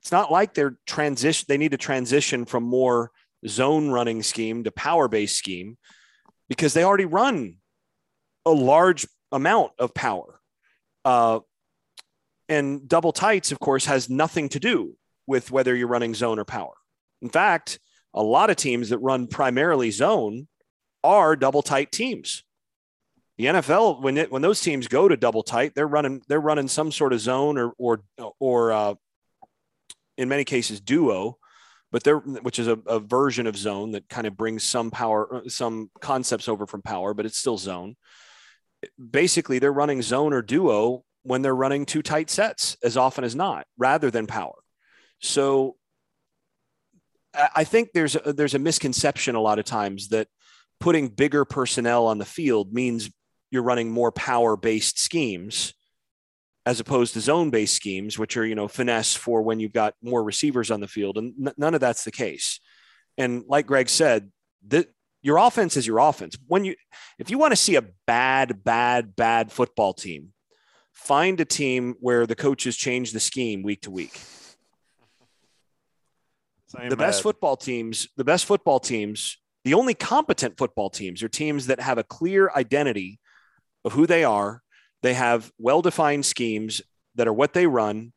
[0.00, 3.10] it's not like they're transition, they need to transition from more
[3.46, 5.76] zone running scheme to power based scheme
[6.48, 7.56] because they already run
[8.46, 10.40] a large amount of power.
[11.04, 11.40] Uh,
[12.48, 16.44] and double tights, of course, has nothing to do with whether you're running zone or
[16.44, 16.72] power.
[17.20, 17.78] In fact,
[18.14, 20.48] a lot of teams that run primarily zone
[21.04, 22.42] are double tight teams.
[23.38, 26.66] The NFL, when it, when those teams go to double tight, they're running they're running
[26.66, 28.02] some sort of zone or or
[28.40, 28.94] or uh,
[30.16, 31.38] in many cases duo,
[31.92, 35.42] but they're which is a, a version of zone that kind of brings some power,
[35.46, 37.96] some concepts over from power, but it's still zone.
[39.10, 43.36] Basically, they're running zone or duo when they're running two tight sets as often as
[43.36, 44.54] not, rather than power.
[45.20, 45.76] So
[47.34, 50.26] I think there's a, there's a misconception a lot of times that
[50.80, 53.10] putting bigger personnel on the field means
[53.50, 55.74] you're running more power based schemes
[56.66, 59.94] as opposed to zone based schemes, which are, you know, finesse for when you've got
[60.02, 61.16] more receivers on the field.
[61.16, 62.60] And n- none of that's the case.
[63.16, 64.30] And like Greg said,
[64.68, 64.88] that
[65.22, 66.36] your offense is your offense.
[66.46, 66.74] When you,
[67.18, 70.34] if you want to see a bad, bad, bad football team,
[70.92, 74.20] find a team where the coaches change the scheme week to week.
[76.66, 77.06] Same the bad.
[77.06, 81.80] best football teams, the best football teams, the only competent football teams are teams that
[81.80, 83.20] have a clear identity
[83.88, 84.62] of who they are.
[85.02, 86.82] They have well defined schemes
[87.14, 88.12] that are what they run.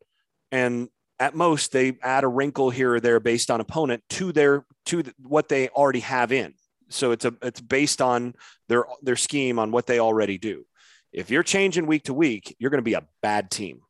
[0.51, 4.65] And at most, they add a wrinkle here or there based on opponent to their
[4.87, 6.53] to what they already have in.
[6.89, 8.35] So it's a it's based on
[8.67, 10.65] their their scheme on what they already do.
[11.13, 13.81] If you're changing week to week, you're going to be a bad team.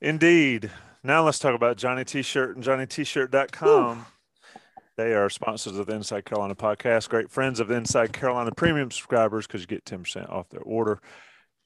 [0.00, 0.70] Indeed.
[1.02, 4.06] Now let's talk about Johnny T-shirt and JohnnyT-shirt.com.
[4.98, 7.08] They are sponsors of the Inside Carolina podcast.
[7.08, 11.00] Great friends of Inside Carolina premium subscribers because you get 10% off their order.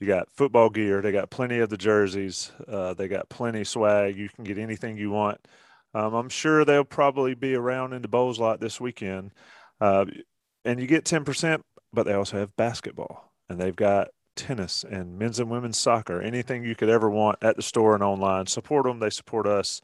[0.00, 1.00] You got football gear.
[1.00, 2.52] They got plenty of the jerseys.
[2.68, 4.18] Uh, they got plenty swag.
[4.18, 5.40] You can get anything you want.
[5.94, 9.30] Um, I'm sure they'll probably be around in the Bowles lot this weekend.
[9.80, 10.04] Uh,
[10.66, 15.40] and you get 10%, but they also have basketball and they've got tennis and men's
[15.40, 18.46] and women's soccer, anything you could ever want at the store and online.
[18.46, 19.80] Support them, they support us.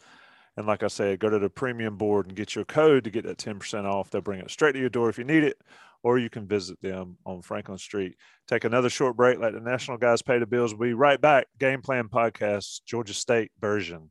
[0.59, 3.25] And like I said, go to the premium board and get your code to get
[3.25, 4.11] that 10% off.
[4.11, 5.57] They'll bring it straight to your door if you need it,
[6.03, 8.16] or you can visit them on Franklin Street.
[8.49, 10.75] Take another short break, let the national guys pay the bills.
[10.75, 11.47] We'll be right back.
[11.61, 14.11] Game Plan Podcast, Georgia State version.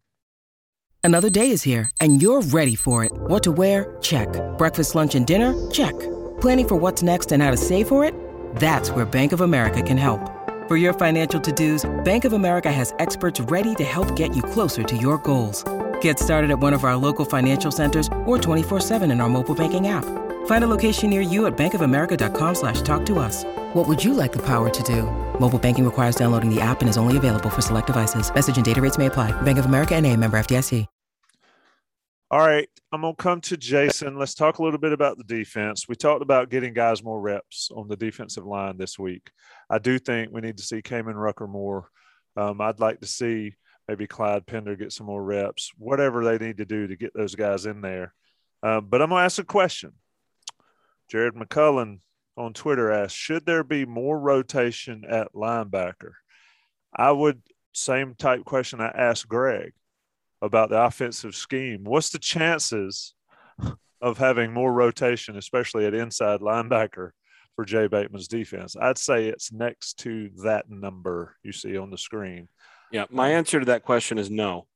[1.03, 3.11] Another day is here, and you're ready for it.
[3.13, 3.97] What to wear?
[4.01, 4.29] Check.
[4.57, 5.53] Breakfast, lunch, and dinner?
[5.71, 5.99] Check.
[6.39, 8.15] Planning for what's next and how to save for it?
[8.55, 10.21] That's where Bank of America can help.
[10.69, 14.83] For your financial to-dos, Bank of America has experts ready to help get you closer
[14.83, 15.65] to your goals.
[16.01, 19.87] Get started at one of our local financial centers or 24-7 in our mobile banking
[19.87, 20.03] app.
[20.47, 23.45] Find a location near you at bankofamerica.com slash talk to us.
[23.73, 25.03] What would you like the power to do?
[25.39, 28.29] Mobile banking requires downloading the app and is only available for select devices.
[28.33, 29.31] Message and data rates may apply.
[29.43, 30.85] Bank of America and a member FDIC.
[32.29, 34.19] All right, I'm going to come to Jason.
[34.19, 35.87] Let's talk a little bit about the defense.
[35.87, 39.31] We talked about getting guys more reps on the defensive line this week.
[39.69, 41.87] I do think we need to see Kaimon Rucker more.
[42.35, 43.53] Um, I'd like to see
[43.87, 47.35] maybe Clyde Pinder get some more reps, whatever they need to do to get those
[47.35, 48.13] guys in there.
[48.61, 49.93] Uh, but I'm going to ask a question.
[51.09, 51.99] Jared McCullen
[52.35, 56.11] on Twitter asked, should there be more rotation at linebacker?
[56.95, 57.41] I would,
[57.73, 59.73] same type question I asked Greg
[60.41, 61.83] about the offensive scheme.
[61.83, 63.13] What's the chances
[64.01, 67.11] of having more rotation, especially at inside linebacker
[67.55, 68.75] for Jay Bateman's defense?
[68.75, 72.49] I'd say it's next to that number you see on the screen.
[72.91, 74.67] Yeah, my um, answer to that question is no.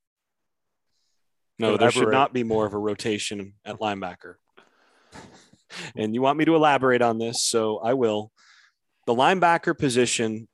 [1.60, 4.36] No, there should not be more of a rotation at linebacker.
[5.96, 8.32] and you want me to elaborate on this, so I will.
[9.06, 10.48] The linebacker position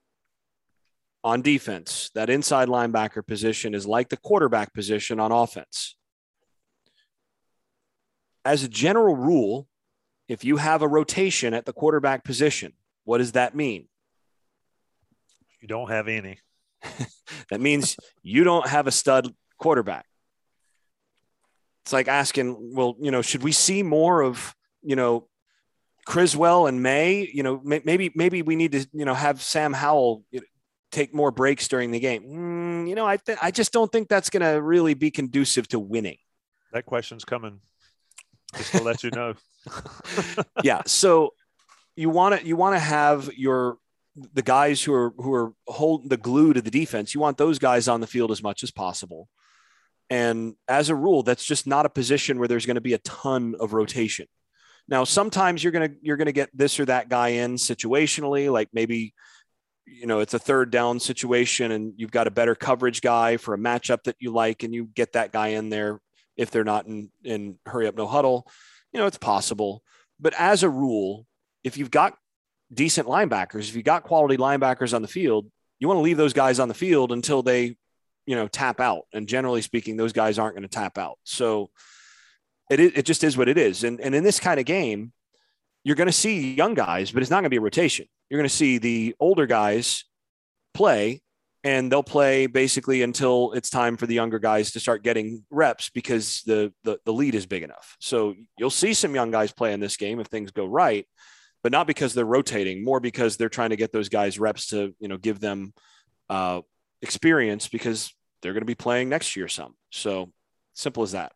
[1.23, 5.95] on defense, that inside linebacker position is like the quarterback position on offense.
[8.45, 9.67] As a general rule,
[10.27, 12.73] if you have a rotation at the quarterback position,
[13.05, 13.87] what does that mean?
[15.61, 16.39] You don't have any.
[17.49, 20.05] that means you don't have a stud quarterback.
[21.83, 25.27] It's like asking, well, you know, should we see more of, you know,
[26.05, 27.29] Criswell and May?
[27.33, 30.23] You know, maybe maybe we need to, you know, have Sam Howell
[30.91, 32.23] take more breaks during the game.
[32.23, 35.67] Mm, you know, I th- I just don't think that's going to really be conducive
[35.69, 36.17] to winning.
[36.73, 37.61] That question's coming.
[38.55, 39.35] Just to let you know.
[40.63, 40.81] yeah.
[40.85, 41.33] So
[41.95, 43.77] you want to you want to have your
[44.33, 47.13] the guys who are who are holding the glue to the defense.
[47.13, 49.27] You want those guys on the field as much as possible.
[50.09, 52.99] And as a rule, that's just not a position where there's going to be a
[52.99, 54.27] ton of rotation.
[54.87, 58.69] Now, sometimes you're going to you're to get this or that guy in situationally, like
[58.73, 59.13] maybe
[59.85, 63.53] you know it's a third down situation and you've got a better coverage guy for
[63.53, 66.01] a matchup that you like and you get that guy in there
[66.35, 68.45] if they're not in in hurry up no huddle
[68.91, 69.81] you know it's possible
[70.19, 71.25] but as a rule
[71.63, 72.17] if you've got
[72.73, 73.69] decent linebackers.
[73.69, 75.49] If you've got quality linebackers on the field
[75.79, 77.75] you want to leave those guys on the field until they
[78.25, 79.03] you know tap out.
[79.13, 81.17] And generally speaking those guys aren't going to tap out.
[81.23, 81.69] So
[82.69, 83.83] it, it just is what it is.
[83.83, 85.13] And, and in this kind of game
[85.83, 88.07] you're going to see young guys but it's not going to be a rotation.
[88.29, 90.03] You're going to see the older guys
[90.73, 91.21] play
[91.63, 95.89] and they'll play basically until it's time for the younger guys to start getting reps
[95.89, 97.95] because the, the, the lead is big enough.
[97.99, 101.07] So you'll see some young guys play in this game if things go right,
[101.63, 104.95] but not because they're rotating, more because they're trying to get those guys reps to
[104.99, 105.73] you know give them
[106.29, 106.61] uh,
[107.01, 109.75] experience because they're going to be playing next year some.
[109.91, 110.31] So
[110.73, 111.33] simple as that.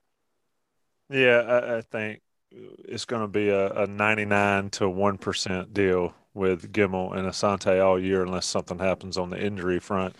[1.09, 6.71] Yeah, I, I think it's going to be a, a 99 to 1% deal with
[6.71, 10.15] Gemmel and Asante all year unless something happens on the injury front.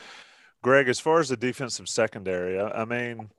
[0.61, 3.29] Greg, as far as the defensive secondary, I, I mean,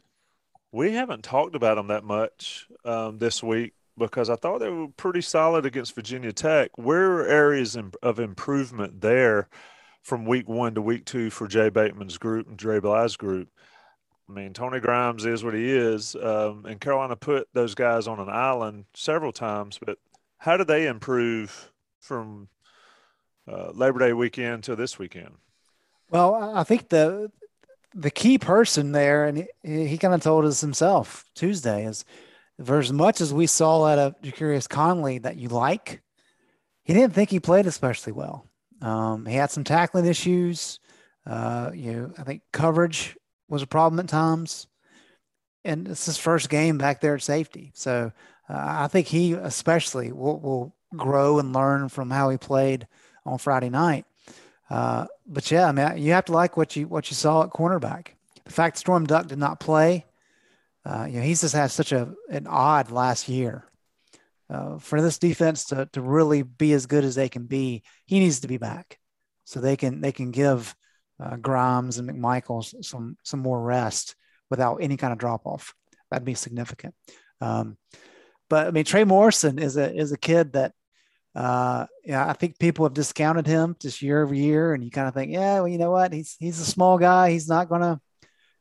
[0.72, 4.88] we haven't talked about them that much um, this week because I thought they were
[4.88, 6.70] pretty solid against Virginia Tech.
[6.76, 9.48] Where are areas of improvement there
[10.02, 13.48] from week one to week two for Jay Bateman's group and Dre Bly's group?
[14.28, 18.18] I mean, Tony Grimes is what he is, um, and Carolina put those guys on
[18.18, 19.78] an island several times.
[19.85, 19.98] But
[20.38, 22.48] how do they improve from
[23.46, 25.35] uh, Labor Day weekend to this weekend?
[26.09, 27.31] Well, I think the
[27.94, 32.05] the key person there, and he, he kind of told us himself Tuesday, is
[32.64, 36.03] for as much as we saw out of Ja'Qurious Conley that you like,
[36.85, 38.46] he didn't think he played especially well.
[38.81, 40.81] Um, he had some tackling issues.
[41.27, 43.16] Uh, you know, I think coverage
[43.48, 44.66] was a problem at times,
[45.64, 47.70] and it's his first game back there at safety.
[47.75, 48.12] So
[48.48, 52.88] uh, I think he especially will, will grow and learn from how he played
[53.25, 54.05] on Friday night.
[54.68, 57.51] Uh, but yeah, I mean, you have to like what you what you saw at
[57.51, 58.09] cornerback.
[58.44, 60.07] The fact Storm Duck did not play,
[60.85, 63.64] uh, you know, he's just had such a an odd last year.
[64.51, 68.18] Uh, for this defense to to really be as good as they can be, he
[68.18, 68.99] needs to be back,
[69.45, 70.75] so they can they can give
[71.21, 74.14] uh, Grimes and McMichaels some some more rest
[74.51, 75.75] without any kind of drop off.
[76.11, 76.95] That'd be significant.
[77.40, 77.79] Um,
[78.51, 80.73] but I mean, Trey Morrison is a is a kid that
[81.35, 85.09] uh, yeah, I think people have discounted him just year over year, and you kind
[85.09, 86.12] of think, yeah, well, you know what?
[86.12, 87.31] He's he's a small guy.
[87.31, 88.01] He's not gonna.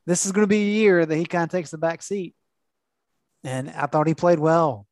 [0.06, 2.36] This is gonna be a year that he kind of takes the back seat.
[3.44, 4.86] And I thought he played well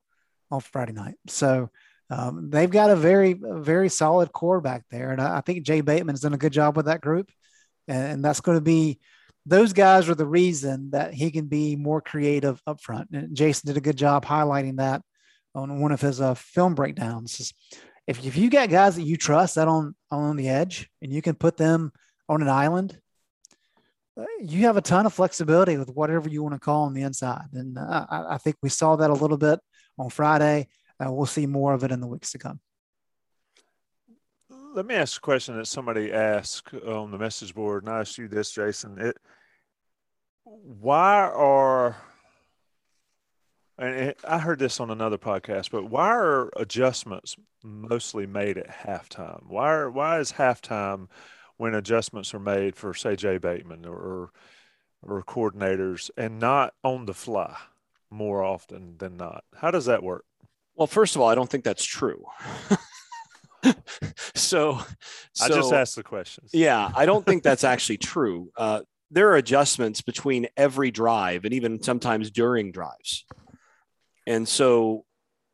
[0.51, 1.15] on Friday night.
[1.27, 1.69] So
[2.09, 5.81] um, they've got a very very solid core back there, and I, I think Jay
[5.81, 7.29] Bateman has done a good job with that group,
[7.87, 8.99] and, and that's going to be.
[9.45, 13.09] Those guys are the reason that he can be more creative up front.
[13.13, 15.01] And Jason did a good job highlighting that
[15.55, 17.53] on one of his uh, film breakdowns.
[18.05, 21.21] If, if you got guys that you trust that on on the edge and you
[21.21, 21.91] can put them
[22.27, 22.99] on an island,
[24.41, 27.47] you have a ton of flexibility with whatever you want to call on the inside.
[27.53, 29.59] And uh, I, think we saw that a little bit
[29.97, 30.67] on Friday.
[30.99, 32.59] Uh, we'll see more of it in the weeks to come.
[34.73, 38.17] Let me ask a question that somebody asked on the message board, and I ask
[38.17, 38.99] you this, Jason.
[38.99, 39.17] It,
[40.43, 41.97] why are
[43.79, 49.43] and I heard this on another podcast, but why are adjustments mostly made at halftime?
[49.47, 51.07] Why are, why is halftime
[51.59, 54.31] when adjustments are made for say Jay Bateman or
[55.03, 57.55] or coordinators and not on the fly
[58.09, 59.43] more often than not?
[59.55, 60.25] How does that work?
[60.75, 62.23] Well, first of all, I don't think that's true.
[64.33, 64.79] so,
[65.33, 66.51] so, I just asked the questions.
[66.53, 68.51] Yeah, I don't think that's actually true.
[68.55, 73.25] Uh, there are adjustments between every drive and even sometimes during drives.
[74.25, 75.03] And so,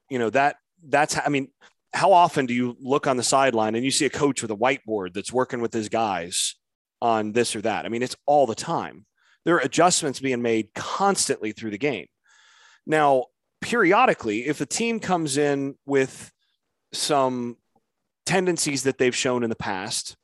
[0.09, 1.47] you know, that that's, I mean,
[1.95, 4.55] how often do you look on the sideline and you see a coach with a
[4.55, 6.55] whiteboard that's working with his guys
[7.01, 7.85] on this or that?
[7.85, 9.05] I mean, it's all the time.
[9.45, 12.07] There are adjustments being made constantly through the game.
[12.85, 13.25] Now,
[13.61, 16.31] periodically, if a team comes in with
[16.91, 17.57] some
[18.25, 20.17] tendencies that they've shown in the past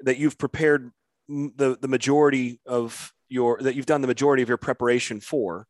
[0.00, 0.90] that you've prepared
[1.28, 5.66] the, the majority of your that you've done the majority of your preparation for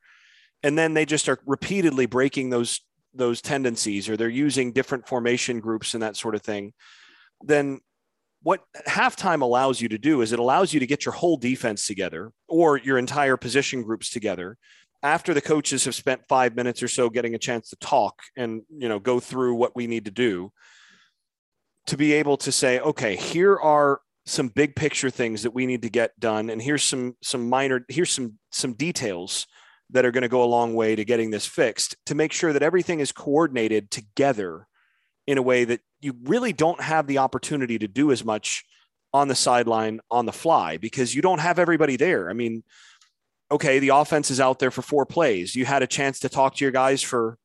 [0.63, 2.81] and then they just are repeatedly breaking those
[3.15, 6.73] those tendencies or they're using different formation groups and that sort of thing
[7.43, 7.81] then
[8.43, 11.87] what halftime allows you to do is it allows you to get your whole defense
[11.87, 14.59] together or your entire position groups together.
[15.03, 18.63] After the coaches have spent five minutes or so getting a chance to talk and
[18.77, 20.53] you know go through what we need to do
[21.87, 25.83] to be able to say okay here are some big picture things that we need
[25.83, 29.49] to get done and here's some some minor here's some some details
[29.93, 32.53] that are going to go a long way to getting this fixed to make sure
[32.53, 34.67] that everything is coordinated together
[35.27, 38.65] in a way that you really don't have the opportunity to do as much
[39.13, 42.29] on the sideline on the fly because you don't have everybody there.
[42.29, 42.65] I mean,
[43.51, 45.55] okay, the offense is out there for four plays.
[45.55, 47.39] You had a chance to talk to your guys for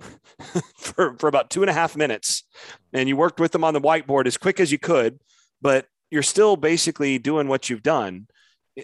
[0.78, 2.44] for, for about two and a half minutes
[2.92, 5.18] and you worked with them on the whiteboard as quick as you could,
[5.60, 8.28] but you're still basically doing what you've done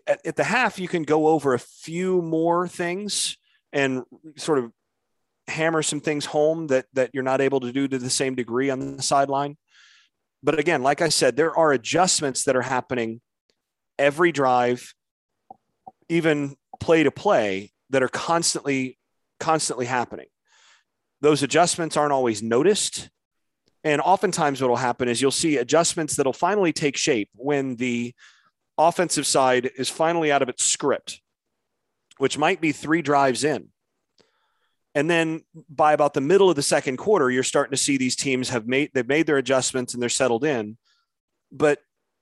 [0.07, 3.37] at, at the half, you can go over a few more things
[3.73, 4.03] and
[4.37, 4.71] sort of
[5.47, 8.71] hammer some things home that that you're not able to do to the same degree
[8.71, 9.57] on the sideline.
[10.43, 13.21] But again, like I said, there are adjustments that are happening
[13.99, 14.95] every drive,
[16.09, 18.99] even play to play, that are constantly
[19.41, 20.27] constantly happening.
[21.21, 23.11] Those adjustments aren't always noticed.
[23.83, 28.15] And oftentimes, what will happen is you'll see adjustments that'll finally take shape when the
[28.79, 31.21] offensive side is finally out of its script,
[32.19, 33.69] which might be three drives in.
[34.95, 38.15] And then by about the middle of the second quarter, you're starting to see these
[38.17, 40.77] teams have made they've made their adjustments and they're settled in.
[41.51, 41.81] But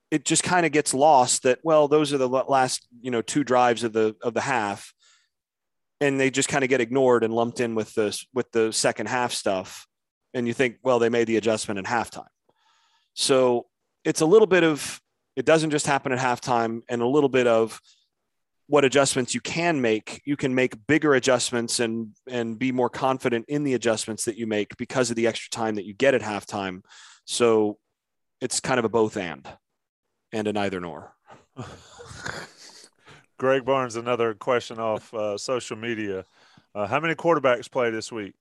[0.09, 3.43] it just kind of gets lost that well, those are the last you know two
[3.43, 4.93] drives of the of the half,
[6.01, 9.07] and they just kind of get ignored and lumped in with the with the second
[9.07, 9.85] half stuff.
[10.33, 12.25] And you think, well, they made the adjustment in halftime.
[13.13, 13.67] So
[14.03, 14.99] it's a little bit of
[15.35, 17.79] it doesn't just happen at halftime and a little bit of
[18.67, 23.45] what adjustments you can make you can make bigger adjustments and and be more confident
[23.47, 26.21] in the adjustments that you make because of the extra time that you get at
[26.21, 26.81] halftime.
[27.25, 27.77] So
[28.41, 29.47] it's kind of a both and
[30.31, 31.13] and a neither nor.
[33.37, 36.25] Greg barnes another question off uh, social media.
[36.73, 38.33] Uh, how many quarterbacks play this week?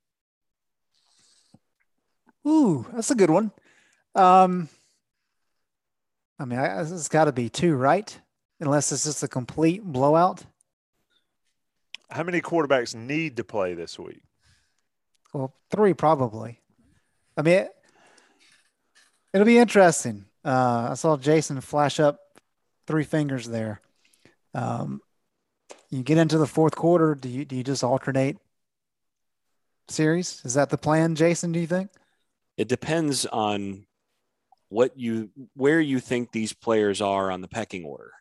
[2.46, 3.50] Ooh that's a good one.
[4.14, 4.68] Um
[6.42, 8.18] I mean, I, it's got to be two, right?
[8.59, 10.44] Unless it's just a complete blowout.
[12.11, 14.22] How many quarterbacks need to play this week?
[15.33, 16.61] Well, three probably.
[17.37, 17.70] I mean, it,
[19.33, 20.24] will be interesting.
[20.44, 22.18] Uh, I saw Jason flash up
[22.88, 23.81] three fingers there.
[24.52, 25.00] Um,
[25.90, 27.14] you get into the fourth quarter.
[27.14, 28.37] Do you do you just alternate
[29.88, 30.42] series?
[30.44, 31.52] Is that the plan, Jason?
[31.52, 31.90] Do you think?
[32.57, 33.87] It depends on
[34.72, 38.12] what you where you think these players are on the pecking order.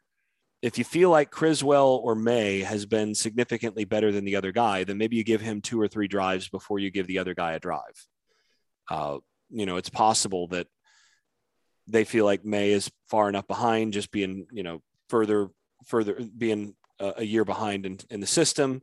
[0.61, 4.83] If you feel like Criswell or Maye has been significantly better than the other guy,
[4.83, 7.53] then maybe you give him two or three drives before you give the other guy
[7.53, 8.05] a drive.
[8.89, 9.17] Uh,
[9.49, 10.67] you know, it's possible that
[11.87, 15.49] they feel like Maye is far enough behind, just being you know further
[15.85, 18.81] further being a, a year behind in, in the system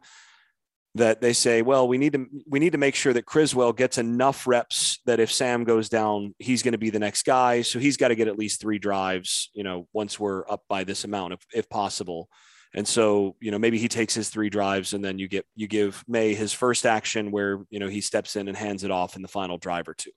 [0.99, 3.99] that they say, well, we need to we need to make sure that Criswell gets
[3.99, 7.63] enough reps that if Sam goes down, he's going to be the next guy.
[7.63, 10.85] So he's got to get at least three drives, you know, once we're up by
[10.85, 12.29] this amount, if, if possible.
[12.75, 15.67] And so, you know, maybe he takes his three drives and then you get you
[15.67, 19.17] give Maye his first action where, you know, he steps in and hands it off
[19.17, 20.13] in the final drive or two.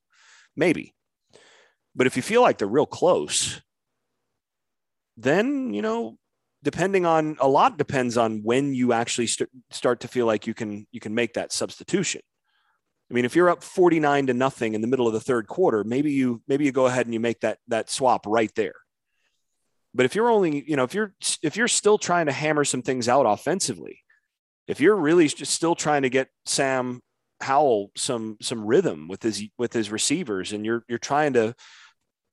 [0.56, 0.93] Maybe.
[1.95, 3.62] But if you feel like they're real close,
[5.18, 6.18] then, you know,
[6.64, 10.53] depending on a lot depends on when you actually st- start to feel like you
[10.53, 12.22] can you can make that substitution.
[13.09, 15.84] I mean, if you're up 49 to nothing in the middle of the third quarter,
[15.84, 18.76] maybe you maybe you go ahead and you make that that swap right there.
[19.93, 22.82] But if you're only, you know, if you're if you're still trying to hammer some
[22.82, 23.99] things out offensively,
[24.68, 27.01] if you're really just still trying to get Sam
[27.41, 31.55] Howell some some rhythm with his with his receivers, and you're you're trying to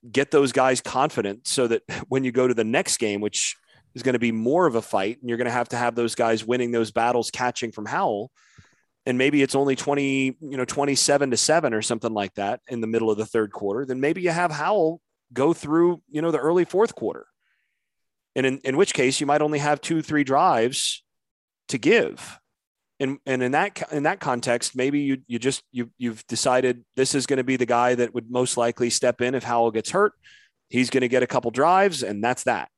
[0.08, 3.56] get those guys confident so that when you go to the next game, which
[3.94, 5.94] is going to be more of a fight, and you're going to have to have
[5.94, 8.30] those guys winning those battles, catching from Howell,
[9.06, 12.82] and maybe it's only 20, you know, 27 to seven or something like that in
[12.82, 15.00] the middle of the third quarter, then maybe you have Howell
[15.32, 17.26] go through, you know, the early fourth quarter.
[18.36, 21.02] And in, in which case you might only have two, three drives
[21.68, 22.38] to give.
[23.00, 27.14] And, and in that in that context, maybe you you just you you've decided this
[27.14, 29.90] is going to be the guy that would most likely step in if Howell gets
[29.90, 30.14] hurt.
[30.68, 32.68] He's going to get a couple drives, and that's that.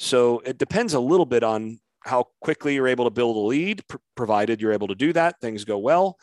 [0.00, 3.86] So it depends a little bit on how quickly you're able to build a lead,
[3.86, 6.16] pr- provided you're able to do that, things go well,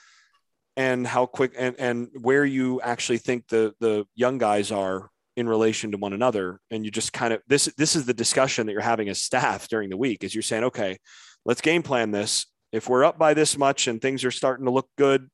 [0.76, 5.48] and how quick and, and where you actually think the the young guys are in
[5.48, 6.60] relation to one another.
[6.72, 9.68] And you just kind of this this is the discussion that you're having as staff
[9.68, 10.24] during the week.
[10.24, 10.98] Is you're saying, okay,
[11.46, 14.72] let's game plan this if we're up by this much and things are starting to
[14.72, 15.30] look good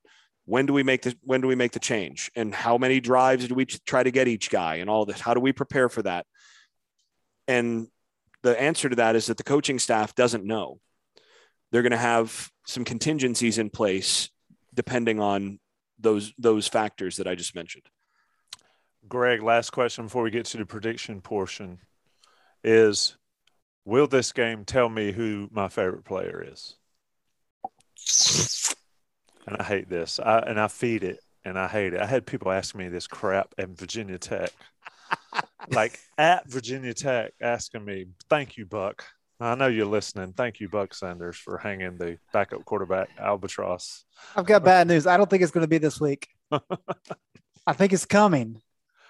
[0.45, 3.47] when do we make the when do we make the change and how many drives
[3.47, 6.01] do we try to get each guy and all this how do we prepare for
[6.01, 6.25] that
[7.47, 7.87] and
[8.43, 10.79] the answer to that is that the coaching staff doesn't know
[11.71, 14.29] they're going to have some contingencies in place
[14.73, 15.59] depending on
[15.99, 17.83] those those factors that i just mentioned
[19.07, 21.79] greg last question before we get to the prediction portion
[22.63, 23.17] is
[23.85, 26.75] will this game tell me who my favorite player is
[29.47, 30.19] and I hate this.
[30.19, 32.01] I, and I feed it and I hate it.
[32.01, 34.51] I had people ask me this crap at Virginia Tech.
[35.69, 39.03] like at Virginia Tech asking me, thank you, Buck.
[39.39, 40.33] I know you're listening.
[40.33, 44.05] Thank you, Buck Sanders, for hanging the backup quarterback albatross.
[44.35, 45.05] I've got bad news.
[45.05, 46.29] I don't think it's going to be this week.
[47.67, 48.61] I think it's coming.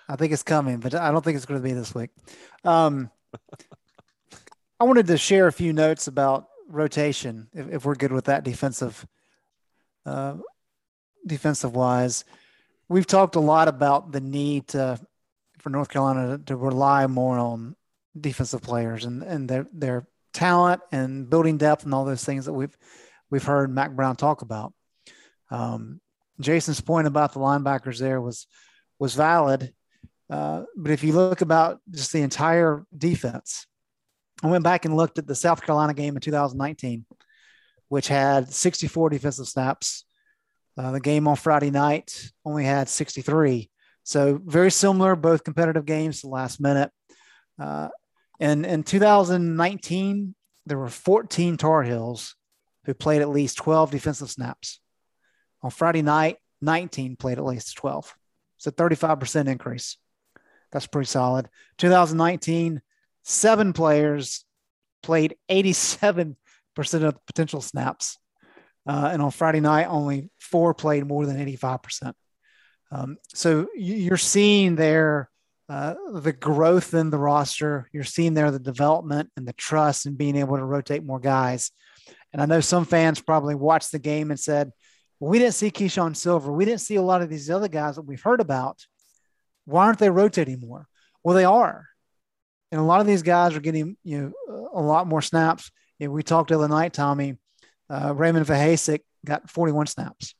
[0.07, 2.09] I think it's coming, but I don't think it's going to be this week.
[2.63, 3.11] Um,
[4.79, 8.43] I wanted to share a few notes about rotation, if, if we're good with that
[8.43, 9.05] defensive,
[10.05, 10.35] uh,
[11.25, 12.25] defensive wise,
[12.89, 14.99] we've talked a lot about the need to,
[15.63, 17.75] for North Carolina to, to rely more on
[18.19, 22.53] defensive players and, and their, their talent and building depth and all those things that
[22.53, 22.77] we've,
[23.31, 24.73] we've heard Mack Brown talk about.
[25.49, 26.01] Um,
[26.39, 28.45] Jason's point about the linebackers there was,
[28.99, 29.73] was valid.
[30.29, 33.65] Uh, but if you look about just the entire defense,
[34.43, 37.05] I went back and looked at the South Carolina game in 2019,
[37.87, 40.05] which had 64 defensive snaps.
[40.75, 43.69] Uh, the game on Friday night only had 63.
[44.03, 46.91] So very similar, both competitive games the last minute.
[47.59, 47.89] Uh,
[48.39, 50.35] and in 2019,
[50.65, 52.35] there were 14 Tar Heels
[52.85, 54.79] who played at least 12 defensive snaps.
[55.61, 58.13] On Friday night, 19 played at least 12.
[58.57, 59.97] It's a 35% increase.
[60.71, 61.49] That's pretty solid.
[61.77, 62.81] 2019,
[63.23, 64.45] seven players
[65.01, 66.35] played 87%
[66.77, 68.17] of potential snaps.
[68.85, 72.13] Uh, and on Friday night, only four played more than 85%.
[72.93, 75.29] Um, so you're seeing there
[75.69, 77.89] uh, the growth in the roster.
[77.91, 81.71] You're seeing there the development and the trust and being able to rotate more guys.
[82.31, 84.71] And I know some fans probably watched the game and said,
[85.19, 86.51] well, we didn't see Keeshawn Silver.
[86.51, 88.85] We didn't see a lot of these other guys that we've heard about.
[89.65, 90.87] Why aren't they rotating more?
[91.23, 91.87] Well, they are
[92.73, 95.71] and a lot of these guys are getting you know a lot more snaps.
[95.99, 97.37] You know, we talked the other night, Tommy.
[97.87, 100.33] Uh, Raymond Vohasek got 41 snaps.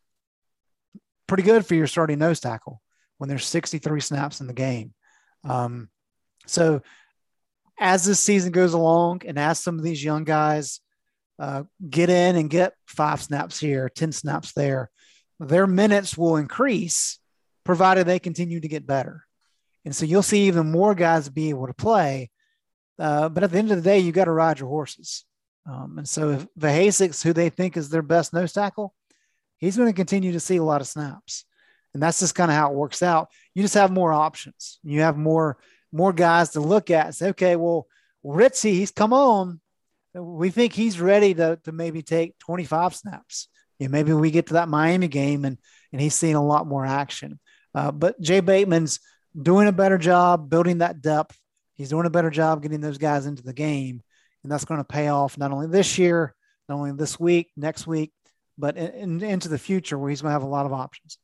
[1.34, 2.80] Pretty good for your starting nose tackle
[3.18, 4.94] when there's 63 snaps in the game.
[5.44, 5.90] Um,
[6.46, 6.84] so
[7.80, 10.80] as this season goes along, and as some of these young guys
[11.40, 14.92] uh, get in and get five snaps here, 10 snaps there,
[15.40, 17.18] their minutes will increase
[17.64, 19.24] provided they continue to get better.
[19.86, 22.30] And so you'll see even more guys be able to play.
[23.00, 25.26] Uh, but at the end of the day, you got to ride your horses.
[25.66, 28.94] Um, and so if Vohasek's who they think is their best nose tackle,
[29.64, 31.46] he's going to continue to see a lot of snaps.
[31.94, 33.30] And that's just kind of how it works out.
[33.54, 34.80] You just have more options.
[34.84, 35.58] You have more
[35.92, 37.86] more guys to look at and say, okay, well,
[38.26, 39.62] Ritzie, he's come on.
[40.16, 43.48] We think he's ready to, to maybe take 25 snaps.
[43.78, 45.58] Yeah, maybe we get to that Miami game and
[45.92, 47.40] and he's seeing a lot more action.
[47.76, 49.00] Uh, but Jay Bateman's
[49.40, 51.38] doing a better job building that depth.
[51.76, 54.02] He's doing a better job getting those guys into the game.
[54.44, 56.36] And that's going to pay off not only this year,
[56.68, 58.12] not only this week, next week,
[58.58, 61.18] but in, in, into the future where he's going to have a lot of options.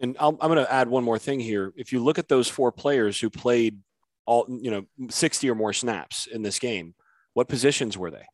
[0.00, 1.72] And i am going to add one more thing here.
[1.76, 3.78] If you look at those four players who played
[4.24, 6.94] all, you know, 60 or more snaps in this game,
[7.34, 8.24] what positions were they?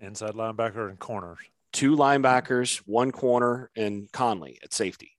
[0.00, 1.38] Inside linebacker and corners.
[1.72, 5.14] Two linebackers, one corner, and Conley at safety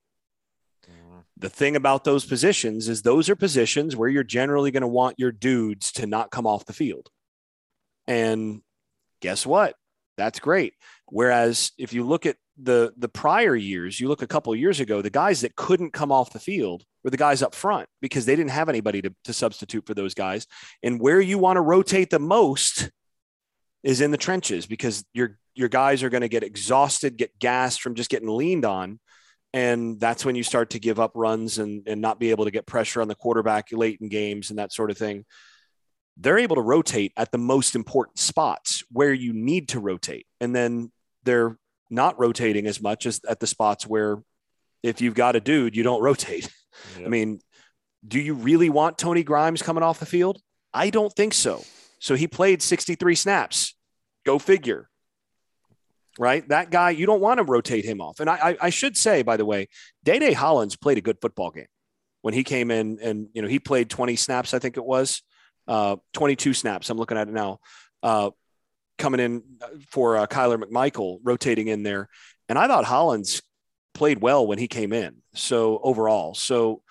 [0.86, 1.18] mm-hmm.
[1.36, 5.18] the thing about those positions is those are positions where you're generally going to want
[5.18, 7.10] your dudes to not come off the field.
[8.06, 8.62] And
[9.20, 9.74] guess what?
[10.16, 10.74] That's great.
[11.06, 15.02] Whereas if you look at the the prior years, you look a couple years ago,
[15.02, 18.34] the guys that couldn't come off the field were the guys up front because they
[18.34, 20.46] didn't have anybody to, to substitute for those guys.
[20.82, 22.90] And where you want to rotate the most
[23.82, 27.80] is in the trenches because your your guys are going to get exhausted, get gassed
[27.80, 28.98] from just getting leaned on.
[29.52, 32.50] And that's when you start to give up runs and, and not be able to
[32.50, 35.24] get pressure on the quarterback late in games and that sort of thing.
[36.16, 40.26] They're able to rotate at the most important spots where you need to rotate.
[40.40, 40.90] And then
[41.24, 41.58] they're
[41.90, 44.22] not rotating as much as at the spots where
[44.82, 46.50] if you've got a dude, you don't rotate.
[46.98, 47.06] Yep.
[47.06, 47.40] I mean,
[48.06, 50.42] do you really want Tony Grimes coming off the field?
[50.74, 51.64] I don't think so.
[51.98, 53.74] So he played 63 snaps.
[54.26, 54.90] Go figure.
[56.18, 56.46] Right?
[56.50, 58.20] That guy, you don't want to rotate him off.
[58.20, 59.68] And I, I, I should say, by the way,
[60.04, 61.66] Day Day Hollins played a good football game
[62.20, 65.22] when he came in and, you know, he played 20 snaps, I think it was,
[65.68, 66.90] uh, 22 snaps.
[66.90, 67.60] I'm looking at it now.
[68.02, 68.30] Uh,
[68.98, 69.42] coming in
[69.88, 72.08] for uh, Kyler McMichael, rotating in there.
[72.48, 73.42] And I thought Hollins
[73.94, 75.16] played well when he came in.
[75.34, 76.82] So overall, so,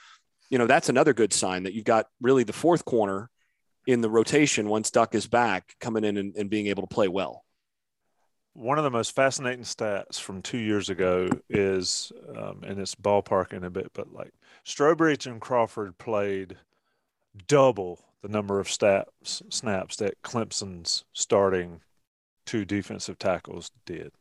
[0.49, 3.29] you know, that's another good sign that you've got really the fourth corner
[3.87, 7.07] in the rotation once Duck is back coming in and, and being able to play
[7.07, 7.43] well.
[8.53, 13.65] One of the most fascinating stats from two years ago is, um, and it's ballparking
[13.65, 14.31] a bit, but like
[14.65, 16.57] Strowbridge and Crawford played
[17.47, 21.81] double the number of snaps snaps that Clemson's starting
[22.45, 24.11] two defensive tackles did.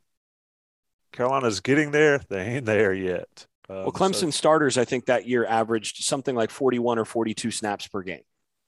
[1.13, 3.47] Carolina's getting there; they ain't there yet.
[3.69, 7.51] Um, well, Clemson so, starters, I think that year averaged something like 41 or 42
[7.51, 8.23] snaps per game.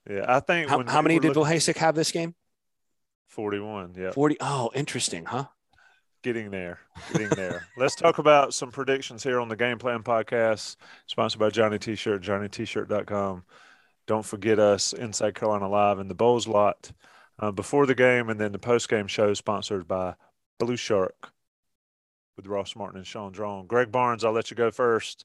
[0.09, 0.70] Yeah, I think.
[0.70, 2.35] How, how many did Vohasek have this game?
[3.29, 3.95] 41.
[3.99, 4.12] Yeah.
[4.12, 4.37] 40.
[4.41, 5.47] Oh, interesting, huh?
[6.22, 6.81] Getting there.
[7.12, 7.66] Getting there.
[7.77, 12.22] Let's talk about some predictions here on the Game Plan Podcast, sponsored by Johnny T-Shirt,
[12.22, 13.45] johnnytshirt.com.
[14.07, 16.92] Don't forget us, Inside Carolina Live in the Bowles lot
[17.38, 20.14] uh, before the game, and then the post game show sponsored by
[20.59, 21.32] Blue Shark
[22.36, 23.66] with Ross Martin and Sean Drone.
[23.66, 25.24] Greg Barnes, I'll let you go first.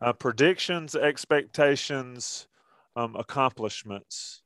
[0.00, 2.46] Uh, predictions, expectations,
[2.96, 4.42] um, accomplishments.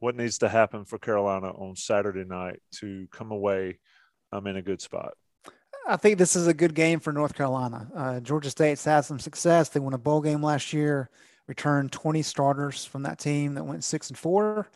[0.00, 3.78] What needs to happen for Carolina on Saturday night to come away
[4.32, 5.14] um, in a good spot?
[5.88, 7.88] I think this is a good game for North Carolina.
[7.96, 9.70] Uh, Georgia State's had some success.
[9.70, 11.10] They won a bowl game last year,
[11.48, 14.68] returned 20 starters from that team that went six and four.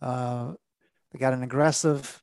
[0.00, 0.52] Uh,
[1.10, 2.22] they got an aggressive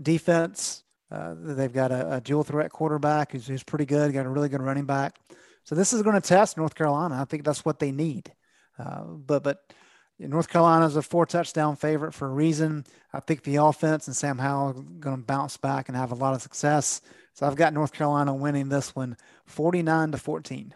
[0.00, 0.84] defense.
[1.10, 4.12] Uh, they've got a, a, dual threat quarterback who's, who's pretty good.
[4.12, 5.18] Got a really good running back.
[5.64, 7.18] So this is going to test North Carolina.
[7.20, 8.30] I think that's what they need.
[8.78, 9.72] Uh, but but
[10.18, 12.84] North Carolina is a four touchdown favorite for a reason.
[13.12, 16.16] I think the offense and Sam Howell are going to bounce back and have a
[16.16, 17.00] lot of success.
[17.34, 20.74] So I've got North Carolina winning this one 49 to 14.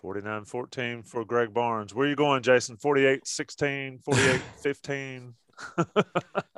[0.00, 1.94] 49 14 for Greg Barnes.
[1.94, 2.76] Where are you going, Jason?
[2.76, 5.34] 48 16, 48 15
[5.76, 5.94] no,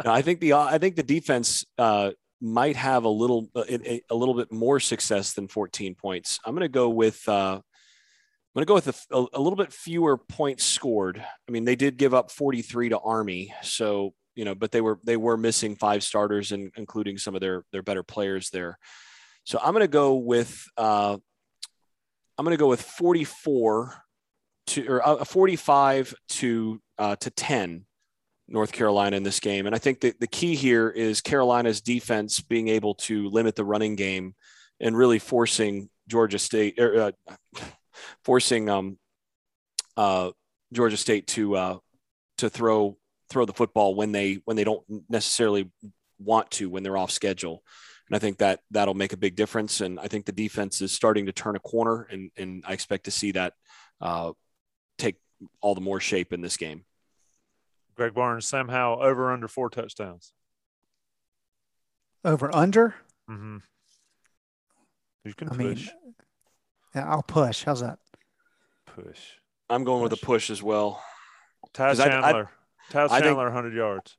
[0.06, 4.34] I think the I think the defense uh, might have a little a, a, little
[4.34, 6.38] bit more success than 14 points.
[6.44, 7.62] I'm going to go with uh, I'm
[8.54, 11.18] going to go with a, a, little bit fewer points scored.
[11.18, 14.98] I mean, they did give up 43 to Army, so you know, but they were
[15.04, 18.78] they were missing five starters and including some of their their better players there.
[19.44, 21.18] So I'm going to go with uh,
[22.42, 23.94] I'm going to go with 44
[24.66, 27.86] to or uh, 45 to uh, to 10
[28.48, 29.66] North Carolina in this game.
[29.66, 33.64] And I think that the key here is Carolina's defense being able to limit the
[33.64, 34.34] running game
[34.80, 37.34] and really forcing Georgia State, er, uh,
[38.24, 38.98] forcing um,
[39.96, 40.32] uh,
[40.72, 41.78] Georgia State to uh,
[42.38, 42.98] to throw
[43.30, 45.70] throw the football when they when they don't necessarily
[46.18, 47.62] want to when they're off schedule.
[48.12, 49.80] And I think that that'll make a big difference.
[49.80, 53.04] And I think the defense is starting to turn a corner, and and I expect
[53.04, 53.54] to see that
[54.02, 54.32] uh,
[54.98, 55.16] take
[55.62, 56.84] all the more shape in this game.
[57.94, 60.34] Greg Barnes somehow over under four touchdowns.
[62.22, 62.96] Over under?
[63.30, 63.56] Mm-hmm.
[65.24, 65.58] You can I push.
[65.86, 66.14] Mean,
[66.94, 67.64] yeah, I'll push.
[67.64, 67.98] How's that?
[68.94, 69.20] Push.
[69.70, 70.10] I'm going push.
[70.10, 71.02] with a push as well.
[71.72, 72.50] Ty Chandler.
[72.92, 74.18] I, I, Ty Chandler, 100 yards.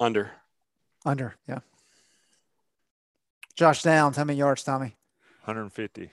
[0.00, 0.32] Under.
[1.04, 1.60] Under, yeah.
[3.56, 4.96] Josh Downs, how many yards, Tommy?
[5.44, 6.10] 150.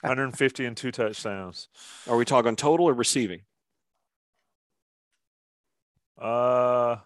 [0.00, 1.68] 150 and two touchdowns.
[2.08, 3.40] Are we talking total or receiving?
[6.16, 6.96] Uh,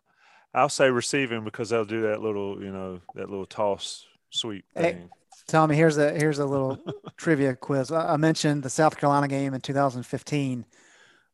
[0.52, 4.84] I'll say receiving because they'll do that little, you know, that little toss sweep thing.
[4.84, 5.08] Hey,
[5.46, 6.78] Tommy, here's a here's a little
[7.16, 7.90] trivia quiz.
[7.90, 10.66] I mentioned the South Carolina game in 2015.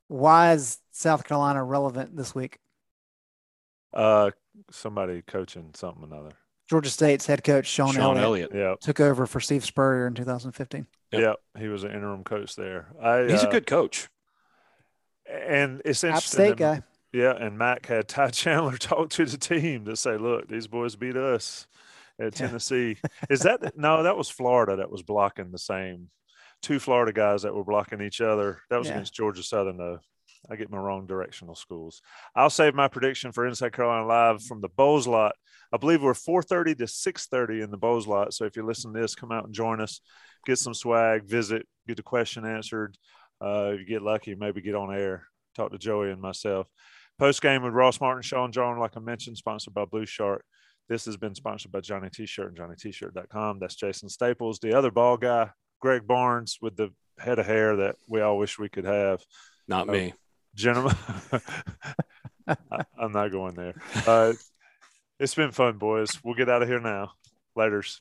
[0.09, 2.59] Why is South Carolina relevant this week?
[3.93, 4.31] Uh,
[4.71, 6.33] somebody coaching something another.
[6.71, 8.81] Georgia State's head coach Sean, Shawn Elliott, Elliott.
[8.81, 10.87] took over for Steve Spurrier in 2015.
[11.11, 11.37] Yep, yep.
[11.59, 12.87] he was an interim coach there.
[13.03, 14.09] I, He's uh, a good coach,
[15.29, 16.41] and it's interesting.
[16.41, 16.83] App State guy.
[17.13, 20.95] Yeah, and Mack had Ty Chandler talk to the team to say, "Look, these boys
[20.95, 21.67] beat us
[22.21, 22.99] at Tennessee.
[23.29, 24.05] Is that no?
[24.05, 26.11] That was Florida that was blocking the same.
[26.63, 28.61] Two Florida guys that were blocking each other.
[28.71, 28.95] That was Yeah.
[28.95, 29.99] against Georgia Southern, though.
[30.49, 32.01] I get my wrong directional schools.
[32.35, 35.35] I'll save my prediction for Inside Carolina Live from the Bowles lot.
[35.73, 38.33] I believe we're 4:30 to 6:30 in the Bowles lot.
[38.33, 40.01] So if you listen to this, come out and join us.
[40.47, 42.97] Get some swag, visit, get the question answered.
[43.41, 45.27] Uh, if you get lucky, maybe get on air.
[45.55, 46.67] Talk to Joey and myself.
[47.19, 50.45] Post game with Ross Martin, Sean John, like I mentioned, sponsored by Blue Shark.
[50.89, 53.59] This has been sponsored by Johnny T-shirt and JohnnyT-shirt.com.
[53.59, 57.97] That's Jason Staples, the other ball guy, Greg Barnes with the head of hair that
[58.09, 59.23] we all wish we could have.
[59.69, 59.93] Not Oh.
[59.93, 60.15] me.
[60.55, 60.97] Gentlemen,
[62.99, 63.75] I'm not going there.
[64.07, 64.33] Uh,
[65.19, 66.19] it's been fun, boys.
[66.25, 67.13] We'll get out of here now.
[67.57, 68.01] Laters.